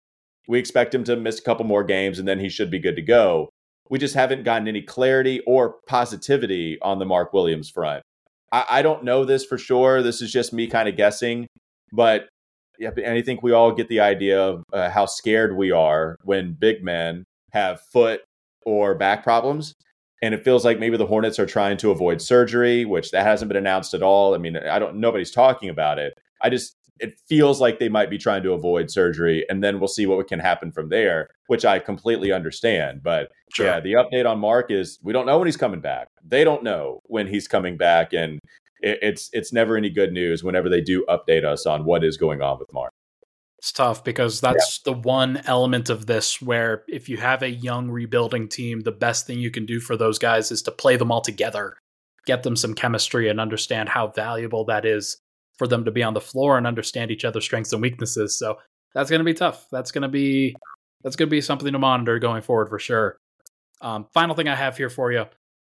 We 0.49 0.59
expect 0.59 0.95
him 0.95 1.05
to 1.05 1.17
miss 1.17 1.39
a 1.39 1.43
couple 1.43 1.67
more 1.67 1.85
games 1.85 2.19
and 2.19 2.27
then 2.27 2.39
he 2.39 2.49
should 2.49 2.71
be 2.71 2.79
good 2.79 2.97
to 2.97 3.03
go. 3.03 3.51
We 3.93 3.99
just 3.99 4.15
haven't 4.15 4.45
gotten 4.45 4.69
any 4.69 4.81
clarity 4.81 5.41
or 5.47 5.77
positivity 5.87 6.81
on 6.81 6.99
the 6.99 7.05
Mark 7.05 7.35
Williams 7.35 7.69
front. 7.69 8.03
I, 8.51 8.65
I 8.71 8.83
don't 8.83 9.05
know 9.05 9.27
this 9.27 9.45
for 9.45 9.59
sure. 9.59 10.03
This 10.03 10.23
is 10.23 10.33
just 10.33 10.55
me 10.55 10.67
kind 10.67 10.89
of 10.89 10.97
guessing, 10.97 11.47
but 11.93 12.27
yeah, 12.79 12.89
and 12.97 13.13
I 13.13 13.21
think 13.21 13.43
we 13.43 13.53
all 13.53 13.71
get 13.71 13.89
the 13.89 14.01
idea 14.01 14.41
of 14.41 14.65
uh, 14.73 14.89
how 14.89 15.05
scared 15.05 15.55
we 15.59 15.73
are 15.73 16.17
when 16.25 16.55
big 16.55 16.83
men 16.83 17.25
have 17.51 17.83
foot 17.93 18.23
or 18.65 18.95
back 18.95 19.23
problems. 19.23 19.75
And 20.23 20.33
it 20.33 20.43
feels 20.43 20.65
like 20.65 20.79
maybe 20.79 20.97
the 20.97 21.05
Hornets 21.05 21.39
are 21.39 21.45
trying 21.45 21.77
to 21.77 21.91
avoid 21.91 22.23
surgery, 22.23 22.87
which 22.87 23.11
that 23.11 23.27
hasn't 23.27 23.51
been 23.51 23.59
announced 23.59 23.93
at 23.93 24.03
all. 24.03 24.35
I 24.35 24.39
mean, 24.39 24.57
I 24.57 24.79
don't. 24.79 25.01
Nobody's 25.01 25.33
talking 25.33 25.69
about 25.69 25.99
it. 25.99 26.15
I 26.41 26.49
just 26.49 26.77
it 27.01 27.19
feels 27.29 27.61
like 27.61 27.79
they 27.79 27.89
might 27.89 28.11
be 28.11 28.19
trying 28.19 28.43
to 28.43 28.53
avoid 28.53 28.91
surgery, 28.91 29.45
and 29.49 29.63
then 29.63 29.79
we'll 29.79 29.89
see 29.89 30.07
what 30.07 30.27
can 30.29 30.39
happen 30.39 30.71
from 30.71 30.89
there, 30.89 31.29
which 31.47 31.65
I 31.65 31.79
completely 31.79 32.33
understand. 32.33 33.03
But 33.03 33.31
Sure. 33.53 33.67
yeah, 33.67 33.81
the 33.81 33.95
update 33.95 34.27
on 34.27 34.39
Mark 34.39 34.71
is 34.71 34.99
we 35.03 35.13
don't 35.13 35.27
know 35.27 35.39
when 35.39 35.47
he's 35.47 35.57
coming 35.57 35.81
back. 35.81 36.09
They 36.25 36.45
don't 36.45 36.63
know 36.63 37.01
when 37.05 37.27
he's 37.27 37.49
coming 37.49 37.77
back, 37.77 38.13
and 38.13 38.39
it, 38.81 38.99
it's 39.03 39.31
it's 39.33 39.53
never 39.53 39.77
any 39.77 39.91
good 39.91 40.13
news 40.13 40.45
whenever 40.45 40.69
they 40.69 40.81
do 40.81 41.05
update 41.09 41.45
us 41.45 41.67
on 41.67 41.85
what 41.85 42.05
is 42.05 42.17
going 42.17 42.41
on 42.41 42.59
with 42.59 42.73
Mark. 42.73 42.93
It's 43.59 43.73
tough 43.73 44.03
because 44.03 44.41
that's 44.41 44.81
the 44.81 44.93
one 44.93 45.41
element 45.47 45.89
of 45.89 46.07
this 46.07 46.43
where 46.43 46.83
if 46.89 47.09
you 47.09 47.17
have 47.19 47.43
a 47.43 47.51
young 47.51 47.91
rebuilding 47.91 48.49
team, 48.49 48.81
the 48.81 48.91
best 48.91 49.27
thing 49.27 49.39
you 49.39 49.53
can 49.53 49.67
do 49.67 49.79
for 49.79 49.97
those 49.97 50.19
guys 50.19 50.51
is 50.51 50.63
to 50.63 50.73
play 50.73 50.97
them 50.97 51.13
all 51.13 51.21
together, 51.21 51.77
get 52.27 52.43
them 52.43 52.57
some 52.57 52.75
chemistry, 52.75 53.29
and 53.29 53.39
understand 53.39 53.89
how 53.89 54.09
valuable 54.09 54.65
that 54.65 54.85
is 54.85 55.17
for 55.59 55.67
them 55.67 55.85
to 55.85 55.91
be 55.91 56.03
on 56.03 56.15
the 56.15 56.21
floor 56.21 56.59
and 56.59 56.67
understand 56.67 57.11
each 57.11 57.25
other's 57.25 57.45
strengths 57.45 57.73
and 57.73 57.83
weaknesses. 57.83 58.39
So 58.39 58.59
that's 58.95 59.11
going 59.11 59.21
to 59.21 59.25
be 59.25 59.35
tough. 59.35 59.67
That's 59.71 59.91
going 59.93 60.03
to 60.03 60.09
be 60.09 60.55
that's 61.03 61.17
going 61.17 61.29
to 61.29 61.31
be 61.31 61.41
something 61.41 61.73
to 61.73 61.79
monitor 61.79 62.19
going 62.19 62.43
forward 62.43 62.69
for 62.69 62.79
sure. 62.79 63.17
Um, 63.81 64.07
final 64.15 64.37
thing 64.37 64.49
I 64.49 64.55
have 64.55 64.77
here 64.77 64.91
for 64.91 65.13
you: 65.13 65.27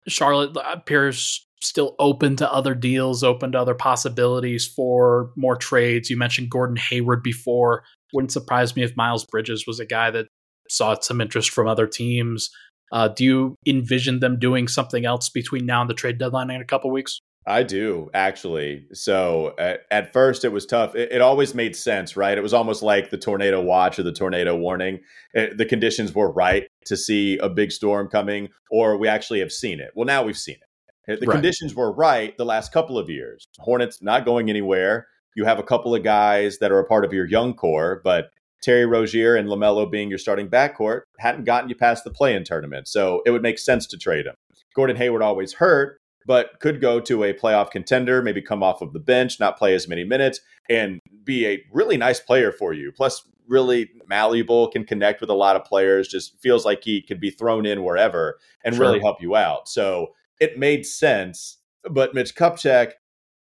Charlotte 0.06 0.56
appears 0.64 1.46
still 1.60 1.94
open 1.98 2.36
to 2.36 2.52
other 2.52 2.74
deals, 2.74 3.24
open 3.24 3.52
to 3.52 3.58
other 3.58 3.74
possibilities 3.74 4.66
for 4.66 5.30
more 5.36 5.56
trades. 5.56 6.10
You 6.10 6.16
mentioned 6.16 6.50
Gordon 6.50 6.76
Hayward 6.76 7.22
before. 7.22 7.84
Wouldn't 8.12 8.32
surprise 8.32 8.76
me 8.76 8.82
if 8.82 8.96
Miles 8.96 9.24
Bridges 9.24 9.66
was 9.66 9.80
a 9.80 9.86
guy 9.86 10.10
that 10.10 10.26
saw 10.68 10.98
some 11.00 11.20
interest 11.20 11.50
from 11.50 11.66
other 11.66 11.86
teams. 11.86 12.50
Uh, 12.92 13.08
do 13.08 13.24
you 13.24 13.56
envision 13.66 14.20
them 14.20 14.38
doing 14.38 14.68
something 14.68 15.04
else 15.04 15.28
between 15.28 15.66
now 15.66 15.80
and 15.80 15.90
the 15.90 15.94
trade 15.94 16.18
deadline 16.18 16.50
in 16.50 16.60
a 16.60 16.66
couple 16.66 16.90
weeks? 16.90 17.20
I 17.46 17.62
do 17.62 18.10
actually. 18.14 18.86
So 18.92 19.54
at, 19.58 19.80
at 19.90 20.12
first 20.12 20.44
it 20.44 20.48
was 20.48 20.64
tough. 20.64 20.94
It, 20.94 21.12
it 21.12 21.20
always 21.20 21.54
made 21.54 21.76
sense, 21.76 22.16
right? 22.16 22.36
It 22.38 22.42
was 22.42 22.54
almost 22.54 22.82
like 22.82 23.10
the 23.10 23.18
tornado 23.18 23.60
watch 23.60 23.98
or 23.98 24.02
the 24.02 24.12
tornado 24.12 24.56
warning. 24.56 25.00
It, 25.34 25.58
the 25.58 25.66
conditions 25.66 26.14
were 26.14 26.32
right 26.32 26.66
to 26.86 26.96
see 26.96 27.36
a 27.38 27.48
big 27.48 27.70
storm 27.70 28.08
coming, 28.08 28.48
or 28.70 28.96
we 28.96 29.08
actually 29.08 29.40
have 29.40 29.52
seen 29.52 29.80
it. 29.80 29.90
Well, 29.94 30.06
now 30.06 30.22
we've 30.22 30.38
seen 30.38 30.56
it. 30.56 31.12
Eh, 31.12 31.16
the 31.20 31.26
Right. 31.26 31.34
conditions 31.34 31.74
were 31.74 31.92
right 31.92 32.36
the 32.38 32.46
last 32.46 32.72
couple 32.72 32.98
of 32.98 33.10
years. 33.10 33.46
Hornets 33.58 34.00
not 34.02 34.24
going 34.24 34.48
anywhere. 34.48 35.06
You 35.36 35.44
have 35.44 35.58
a 35.58 35.62
couple 35.64 35.94
of 35.94 36.02
guys 36.02 36.58
that 36.58 36.72
are 36.72 36.78
a 36.78 36.86
part 36.86 37.04
of 37.04 37.12
your 37.12 37.26
young 37.26 37.52
core, 37.54 38.00
but 38.04 38.30
Terry 38.62 38.86
Rozier 38.86 39.36
and 39.36 39.48
LaMelo 39.48 39.90
being 39.90 40.08
your 40.08 40.18
starting 40.18 40.48
backcourt 40.48 41.02
hadn't 41.18 41.44
gotten 41.44 41.68
you 41.68 41.74
past 41.74 42.04
the 42.04 42.10
play 42.10 42.34
in 42.34 42.44
tournament. 42.44 42.88
So 42.88 43.20
it 43.26 43.30
would 43.32 43.42
make 43.42 43.58
sense 43.58 43.86
to 43.88 43.98
trade 43.98 44.24
him. 44.26 44.34
Gordon 44.74 44.96
Hayward 44.96 45.20
always 45.22 45.52
hurt, 45.54 45.98
but 46.26 46.60
could 46.60 46.80
go 46.80 47.00
to 47.00 47.24
a 47.24 47.32
playoff 47.34 47.70
contender, 47.70 48.22
maybe 48.22 48.40
come 48.42 48.62
off 48.62 48.82
of 48.82 48.92
the 48.92 48.98
bench, 49.00 49.38
not 49.40 49.58
play 49.58 49.74
as 49.74 49.88
many 49.88 50.04
minutes, 50.04 50.40
and 50.68 51.00
be 51.24 51.46
a 51.46 51.62
really 51.72 51.96
nice 51.96 52.20
player 52.20 52.52
for 52.52 52.72
you. 52.72 52.92
Plus, 52.92 53.22
really 53.46 53.90
malleable, 54.06 54.68
can 54.68 54.84
connect 54.84 55.20
with 55.20 55.28
a 55.30 55.34
lot 55.34 55.56
of 55.56 55.64
players, 55.64 56.08
just 56.08 56.40
feels 56.40 56.64
like 56.64 56.82
he 56.82 57.02
could 57.02 57.20
be 57.20 57.30
thrown 57.30 57.66
in 57.66 57.84
wherever 57.84 58.38
and 58.64 58.74
Sure. 58.74 58.86
really 58.86 59.00
help 59.00 59.20
you 59.20 59.36
out. 59.36 59.68
So 59.68 60.14
it 60.40 60.58
made 60.58 60.86
sense. 60.86 61.58
But 61.90 62.14
Mitch 62.14 62.34
Kupchak, 62.34 62.92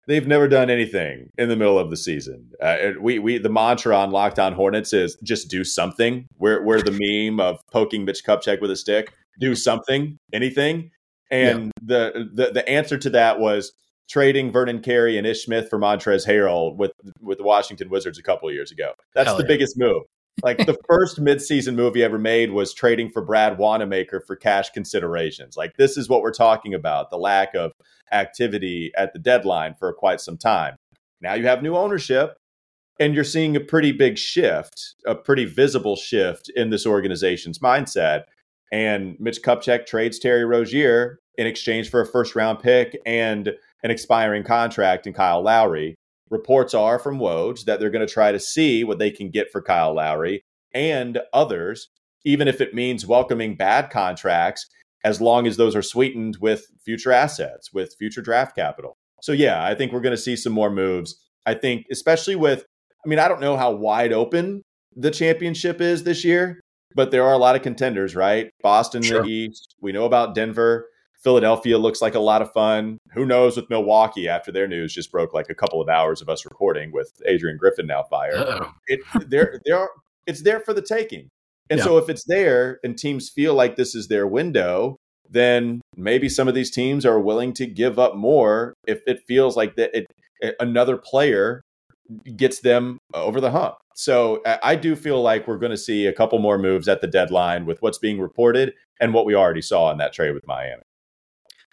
they've 0.07 0.25
never 0.25 0.47
done 0.47 0.69
anything 0.69 1.29
in 1.37 1.49
the 1.49 1.57
middle 1.57 1.77
of 1.77 1.89
the 1.89 1.97
season. 1.97 2.51
Uh, 2.61 2.91
we 3.01 3.19
we 3.19 3.37
the 3.37 3.49
mantra 3.49 3.95
on 3.97 4.11
Locked 4.11 4.39
On 4.39 4.53
Hornets 4.53 4.93
is 4.93 5.17
just 5.21 5.49
do 5.49 5.65
something. 5.65 6.25
We're 6.37 6.63
we're 6.63 6.81
the 6.81 6.97
meme 6.97 7.41
of 7.41 7.59
poking 7.71 8.05
Mitch 8.05 8.23
Kupchak 8.23 8.61
with 8.61 8.71
a 8.71 8.77
stick. 8.77 9.11
Do 9.41 9.53
something, 9.55 10.17
anything. 10.33 10.91
And 11.31 11.71
the, 11.81 12.29
the 12.33 12.51
the 12.51 12.67
answer 12.67 12.97
to 12.97 13.09
that 13.11 13.39
was 13.39 13.71
trading 14.09 14.51
Vernon 14.51 14.81
Carey 14.81 15.17
and 15.17 15.27
Ish 15.27 15.45
Smith 15.45 15.69
for 15.69 15.79
Montrezl 15.79 16.27
Harrell 16.27 16.75
with 16.75 16.91
with 17.21 17.37
the 17.37 17.43
Washington 17.43 17.89
Wizards 17.89 18.17
a 18.17 18.23
couple 18.23 18.49
of 18.49 18.55
years 18.55 18.71
ago. 18.71 18.93
That's 19.13 19.27
Hell 19.27 19.37
the 19.37 19.43
yeah. 19.43 19.47
biggest 19.47 19.77
move. 19.77 20.03
Like 20.41 20.65
the 20.65 20.77
first 20.87 21.21
midseason 21.21 21.75
move 21.75 21.95
he 21.95 22.03
ever 22.03 22.17
made 22.17 22.51
was 22.51 22.73
trading 22.73 23.09
for 23.09 23.23
Brad 23.23 23.57
Wanamaker 23.57 24.21
for 24.21 24.35
cash 24.35 24.71
considerations. 24.71 25.55
Like 25.55 25.73
this 25.77 25.97
is 25.97 26.09
what 26.09 26.21
we're 26.21 26.31
talking 26.31 26.73
about: 26.73 27.09
the 27.09 27.17
lack 27.17 27.53
of 27.55 27.71
activity 28.11 28.91
at 28.97 29.13
the 29.13 29.19
deadline 29.19 29.75
for 29.77 29.93
quite 29.93 30.21
some 30.21 30.37
time. 30.37 30.75
Now 31.21 31.35
you 31.35 31.45
have 31.45 31.61
new 31.61 31.75
ownership, 31.75 32.37
and 32.99 33.13
you're 33.13 33.23
seeing 33.23 33.55
a 33.55 33.61
pretty 33.61 33.91
big 33.91 34.17
shift, 34.17 34.95
a 35.05 35.15
pretty 35.15 35.45
visible 35.45 35.95
shift 35.95 36.49
in 36.55 36.69
this 36.69 36.85
organization's 36.85 37.59
mindset. 37.59 38.23
And 38.71 39.15
Mitch 39.19 39.41
Kupchak 39.41 39.85
trades 39.85 40.19
Terry 40.19 40.45
Rozier 40.45 41.19
in 41.37 41.47
exchange 41.47 41.89
for 41.89 42.01
a 42.01 42.05
first 42.05 42.35
round 42.35 42.59
pick 42.59 42.97
and 43.05 43.53
an 43.83 43.91
expiring 43.91 44.43
contract 44.43 45.07
in 45.07 45.13
Kyle 45.13 45.41
Lowry. 45.41 45.95
Reports 46.29 46.73
are 46.73 46.99
from 46.99 47.17
Woj 47.17 47.65
that 47.65 47.79
they're 47.79 47.89
going 47.89 48.05
to 48.05 48.13
try 48.13 48.31
to 48.31 48.39
see 48.39 48.83
what 48.83 48.99
they 48.99 49.09
can 49.09 49.29
get 49.29 49.51
for 49.51 49.61
Kyle 49.61 49.95
Lowry 49.95 50.43
and 50.73 51.19
others, 51.33 51.89
even 52.25 52.47
if 52.47 52.61
it 52.61 52.73
means 52.73 53.07
welcoming 53.07 53.55
bad 53.55 53.89
contracts, 53.89 54.67
as 55.03 55.21
long 55.21 55.47
as 55.47 55.57
those 55.57 55.75
are 55.75 55.81
sweetened 55.81 56.37
with 56.41 56.65
future 56.83 57.11
assets, 57.11 57.73
with 57.73 57.95
future 57.97 58.21
draft 58.21 58.55
capital. 58.55 58.97
So, 59.21 59.31
yeah, 59.31 59.63
I 59.63 59.75
think 59.75 59.91
we're 59.91 60.01
going 60.01 60.15
to 60.15 60.21
see 60.21 60.35
some 60.35 60.53
more 60.53 60.69
moves. 60.69 61.15
I 61.45 61.53
think, 61.53 61.85
especially 61.91 62.35
with, 62.35 62.65
I 63.05 63.09
mean, 63.09 63.19
I 63.19 63.27
don't 63.27 63.41
know 63.41 63.57
how 63.57 63.71
wide 63.71 64.13
open 64.13 64.61
the 64.95 65.11
championship 65.11 65.81
is 65.81 66.03
this 66.03 66.23
year, 66.23 66.59
but 66.95 67.11
there 67.11 67.23
are 67.23 67.33
a 67.33 67.37
lot 67.37 67.55
of 67.55 67.61
contenders, 67.61 68.15
right? 68.15 68.51
Boston 68.61 69.01
sure. 69.01 69.19
in 69.19 69.23
the 69.23 69.31
East. 69.31 69.75
We 69.81 69.91
know 69.91 70.05
about 70.05 70.35
Denver. 70.35 70.87
Philadelphia 71.21 71.77
looks 71.77 72.01
like 72.01 72.15
a 72.15 72.19
lot 72.19 72.41
of 72.41 72.51
fun. 72.53 72.97
Who 73.13 73.25
knows 73.25 73.57
with 73.57 73.69
Milwaukee 73.69 74.29
after 74.29 74.51
their 74.51 74.67
news 74.67 74.93
just 74.93 75.11
broke 75.11 75.33
like 75.33 75.49
a 75.49 75.55
couple 75.55 75.81
of 75.81 75.89
hours 75.89 76.21
of 76.21 76.29
us 76.29 76.45
recording 76.45 76.91
with 76.91 77.11
Adrian 77.25 77.57
Griffin 77.57 77.87
now 77.87 78.03
fired. 78.03 78.65
It 78.87 79.01
there 79.27 79.59
there 79.65 79.77
are 79.77 79.89
it's 80.25 80.43
there 80.43 80.61
for 80.61 80.73
the 80.73 80.81
taking. 80.81 81.27
And 81.69 81.79
yeah. 81.79 81.83
so 81.83 81.97
if 81.97 82.09
it's 82.09 82.23
there 82.23 82.79
and 82.83 82.97
teams 82.97 83.29
feel 83.29 83.53
like 83.53 83.75
this 83.75 83.95
is 83.95 84.07
their 84.07 84.25
window, 84.25 84.95
then 85.29 85.81
maybe 85.95 86.29
some 86.29 86.47
of 86.47 86.55
these 86.55 86.71
teams 86.71 87.05
are 87.05 87.19
willing 87.19 87.53
to 87.53 87.65
give 87.65 87.99
up 87.99 88.15
more 88.15 88.73
if 88.87 89.01
it 89.05 89.21
feels 89.27 89.55
like 89.55 89.75
that 89.75 89.95
it, 89.95 90.07
eh, 90.41 90.51
another 90.59 90.97
player 90.97 91.61
gets 92.35 92.59
them 92.59 92.99
uh, 93.13 93.23
over 93.23 93.41
the 93.41 93.51
hump. 93.51 93.75
So 93.95 94.41
I 94.63 94.75
do 94.75 94.95
feel 94.95 95.21
like 95.21 95.45
we're 95.45 95.57
going 95.57 95.71
to 95.71 95.77
see 95.77 96.05
a 96.05 96.13
couple 96.13 96.39
more 96.39 96.57
moves 96.57 96.87
at 96.87 97.01
the 97.01 97.07
deadline 97.07 97.65
with 97.65 97.81
what's 97.81 97.97
being 97.97 98.21
reported 98.21 98.73
and 99.01 99.13
what 99.13 99.25
we 99.25 99.35
already 99.35 99.61
saw 99.61 99.91
in 99.91 99.97
that 99.97 100.13
trade 100.13 100.33
with 100.33 100.47
Miami. 100.47 100.83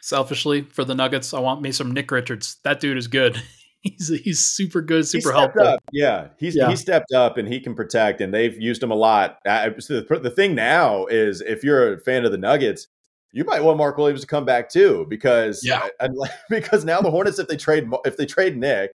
Selfishly, 0.02 0.62
for 0.62 0.84
the 0.84 0.94
Nuggets, 0.94 1.32
I 1.32 1.38
want 1.38 1.62
me 1.62 1.70
some 1.70 1.92
Nick 1.92 2.10
Richards. 2.10 2.56
That 2.64 2.80
dude 2.80 2.98
is 2.98 3.06
good. 3.06 3.40
he's 3.86 4.08
he's 4.08 4.44
super 4.44 4.82
good, 4.82 5.06
super 5.06 5.32
helpful. 5.32 5.62
Up. 5.62 5.80
Yeah, 5.92 6.28
he's 6.38 6.56
yeah. 6.56 6.68
he 6.68 6.76
stepped 6.76 7.12
up 7.12 7.36
and 7.38 7.48
he 7.48 7.60
can 7.60 7.74
protect, 7.74 8.20
and 8.20 8.32
they've 8.32 8.60
used 8.60 8.82
him 8.82 8.90
a 8.90 8.94
lot. 8.94 9.38
so 9.78 10.00
the, 10.00 10.20
the 10.22 10.30
thing 10.30 10.54
now 10.54 11.06
is, 11.06 11.40
if 11.40 11.62
you're 11.62 11.94
a 11.94 12.00
fan 12.00 12.24
of 12.24 12.32
the 12.32 12.38
Nuggets, 12.38 12.88
you 13.32 13.44
might 13.44 13.62
want 13.62 13.78
Mark 13.78 13.96
Williams 13.98 14.22
to 14.22 14.26
come 14.26 14.44
back 14.44 14.68
too, 14.68 15.06
because 15.08 15.60
yeah, 15.64 15.88
because 16.50 16.84
now 16.84 17.00
the 17.00 17.10
Hornets, 17.10 17.38
if 17.38 17.48
they 17.48 17.56
trade 17.56 17.88
if 18.04 18.16
they 18.16 18.26
trade 18.26 18.56
Nick, 18.56 18.92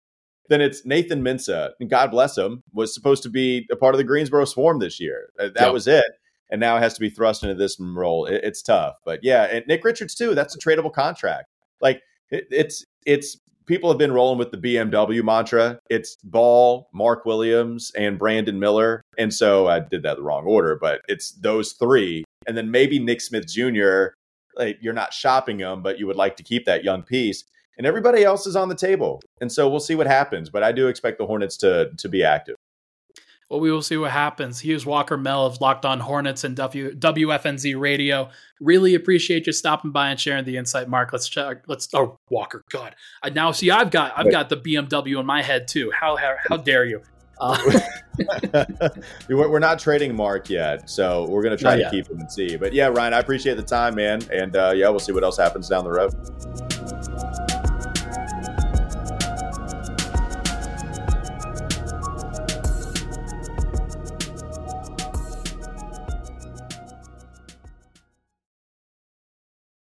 then 0.49 0.61
it's 0.61 0.85
Nathan 0.85 1.23
Mensah, 1.23 1.71
and 1.81 1.91
God 1.91 2.11
bless 2.11 2.37
him, 2.37 2.63
was 2.73 2.95
supposed 2.95 3.23
to 3.25 3.29
be 3.29 3.67
a 3.71 3.77
part 3.77 3.95
of 3.95 3.99
the 3.99 4.05
Greensboro 4.05 4.45
Swarm 4.45 4.79
this 4.79 5.01
year. 5.01 5.31
Uh, 5.39 5.49
that 5.55 5.67
yep. 5.67 5.73
was 5.73 5.87
it 5.87 6.05
and 6.51 6.61
now 6.61 6.77
it 6.77 6.81
has 6.81 6.95
to 6.95 7.01
be 7.01 7.11
thrust 7.11 7.43
into 7.43 7.55
this 7.55 7.79
role. 7.81 8.27
It, 8.27 8.43
it's 8.45 8.63
tough, 8.63 8.97
but 9.05 9.21
yeah, 9.23 9.45
and 9.45 9.67
Nick 9.67 9.85
Richards 9.85 10.15
too. 10.15 10.35
That's 10.35 10.55
a 10.55 10.59
tradable 10.59 10.93
contract. 10.93 11.47
Like 11.81 12.03
it, 12.31 12.47
it's 12.51 12.85
it's 13.05 13.39
people 13.67 13.91
have 13.91 13.99
been 13.99 14.13
rolling 14.13 14.39
with 14.39 14.51
the 14.51 14.59
BMW 14.59 15.25
mantra. 15.25 15.79
It's 15.91 16.17
Ball, 16.23 16.89
Mark 16.93 17.25
Williams, 17.25 17.91
and 17.97 18.19
Brandon 18.19 18.59
Miller, 18.59 19.03
and 19.19 19.33
so 19.33 19.69
I 19.69 19.81
did 19.81 20.03
that 20.05 20.17
the 20.17 20.23
wrong 20.23 20.45
order, 20.45 20.79
but 20.81 21.01
it's 21.09 21.33
those 21.33 21.73
three, 21.73 22.25
and 22.47 22.57
then 22.57 22.71
maybe 22.71 22.99
Nick 22.99 23.21
Smith 23.21 23.47
Jr. 23.47 24.09
Like 24.57 24.79
you're 24.81 24.95
not 24.95 25.13
shopping 25.13 25.59
him, 25.59 25.83
but 25.83 25.99
you 25.99 26.07
would 26.07 26.17
like 26.17 26.37
to 26.37 26.43
keep 26.43 26.65
that 26.67 26.85
young 26.85 27.03
piece. 27.03 27.45
And 27.79 27.87
everybody 27.87 28.25
else 28.25 28.47
is 28.47 28.57
on 28.57 28.69
the 28.69 28.75
table, 28.75 29.21
and 29.41 29.53
so 29.53 29.69
we'll 29.69 29.81
see 29.81 29.95
what 29.95 30.07
happens. 30.07 30.49
But 30.49 30.63
I 30.63 30.73
do 30.73 30.89
expect 30.89 31.19
the 31.19 31.27
Hornets 31.27 31.57
to 31.59 31.91
to 31.97 32.09
be 32.09 32.25
active. 32.25 32.57
Well, 33.49 33.61
we 33.61 33.71
will 33.71 33.83
see 33.83 33.97
what 33.97 34.11
happens. 34.11 34.61
Here's 34.61 34.85
Walker 34.85 35.17
Mehl 35.17 35.47
of 35.47 35.61
Locked 35.61 35.85
On 35.85 36.01
Hornets 36.01 36.43
and 36.43 36.57
w- 36.57 36.93
WFNZ 36.93 37.79
Radio. 37.79 38.29
Really 38.61 38.97
appreciate 38.97 39.47
you 39.47 39.53
stopping 39.53 39.93
by 39.93 40.11
and 40.11 40.19
sharing 40.19 40.45
the 40.45 40.57
insight, 40.57 40.89
Mark. 40.89 41.13
Let's 41.13 41.29
check. 41.29 41.59
Let's. 41.69 41.89
Oh, 41.95 42.19
Walker. 42.29 42.65
God, 42.71 42.97
I 43.23 43.31
now 43.31 43.53
see. 43.53 43.71
I've 43.71 43.93
got. 43.93 44.15
I've 44.17 44.33
got 44.33 44.49
the 44.49 44.57
BMW 44.57 45.21
in 45.21 45.27
my 45.27 45.43
head 45.43 45.69
too. 45.69 45.93
How 45.93 46.17
how, 46.17 46.35
how 46.49 46.57
dare 46.57 46.87
you? 46.87 47.03
Uh, 47.39 47.81
we're 49.29 49.59
not 49.61 49.79
trading 49.79 50.17
Mark 50.17 50.51
yet, 50.51 50.91
so 50.91 51.27
we're 51.29 51.43
gonna 51.43 51.57
try 51.57 51.77
to 51.77 51.89
keep 51.91 52.09
him 52.09 52.19
and 52.19 52.33
see. 52.33 52.57
But 52.57 52.73
yeah, 52.73 52.89
Ryan, 52.89 53.15
I 53.15 53.21
appreciate 53.21 53.57
the 53.57 53.63
time, 53.63 53.95
man, 53.95 54.23
and 54.33 54.57
uh, 54.57 54.73
yeah, 54.75 54.89
we'll 54.89 54.99
see 54.99 55.13
what 55.13 55.23
else 55.23 55.37
happens 55.37 55.69
down 55.69 55.85
the 55.85 55.93
road. 55.93 56.76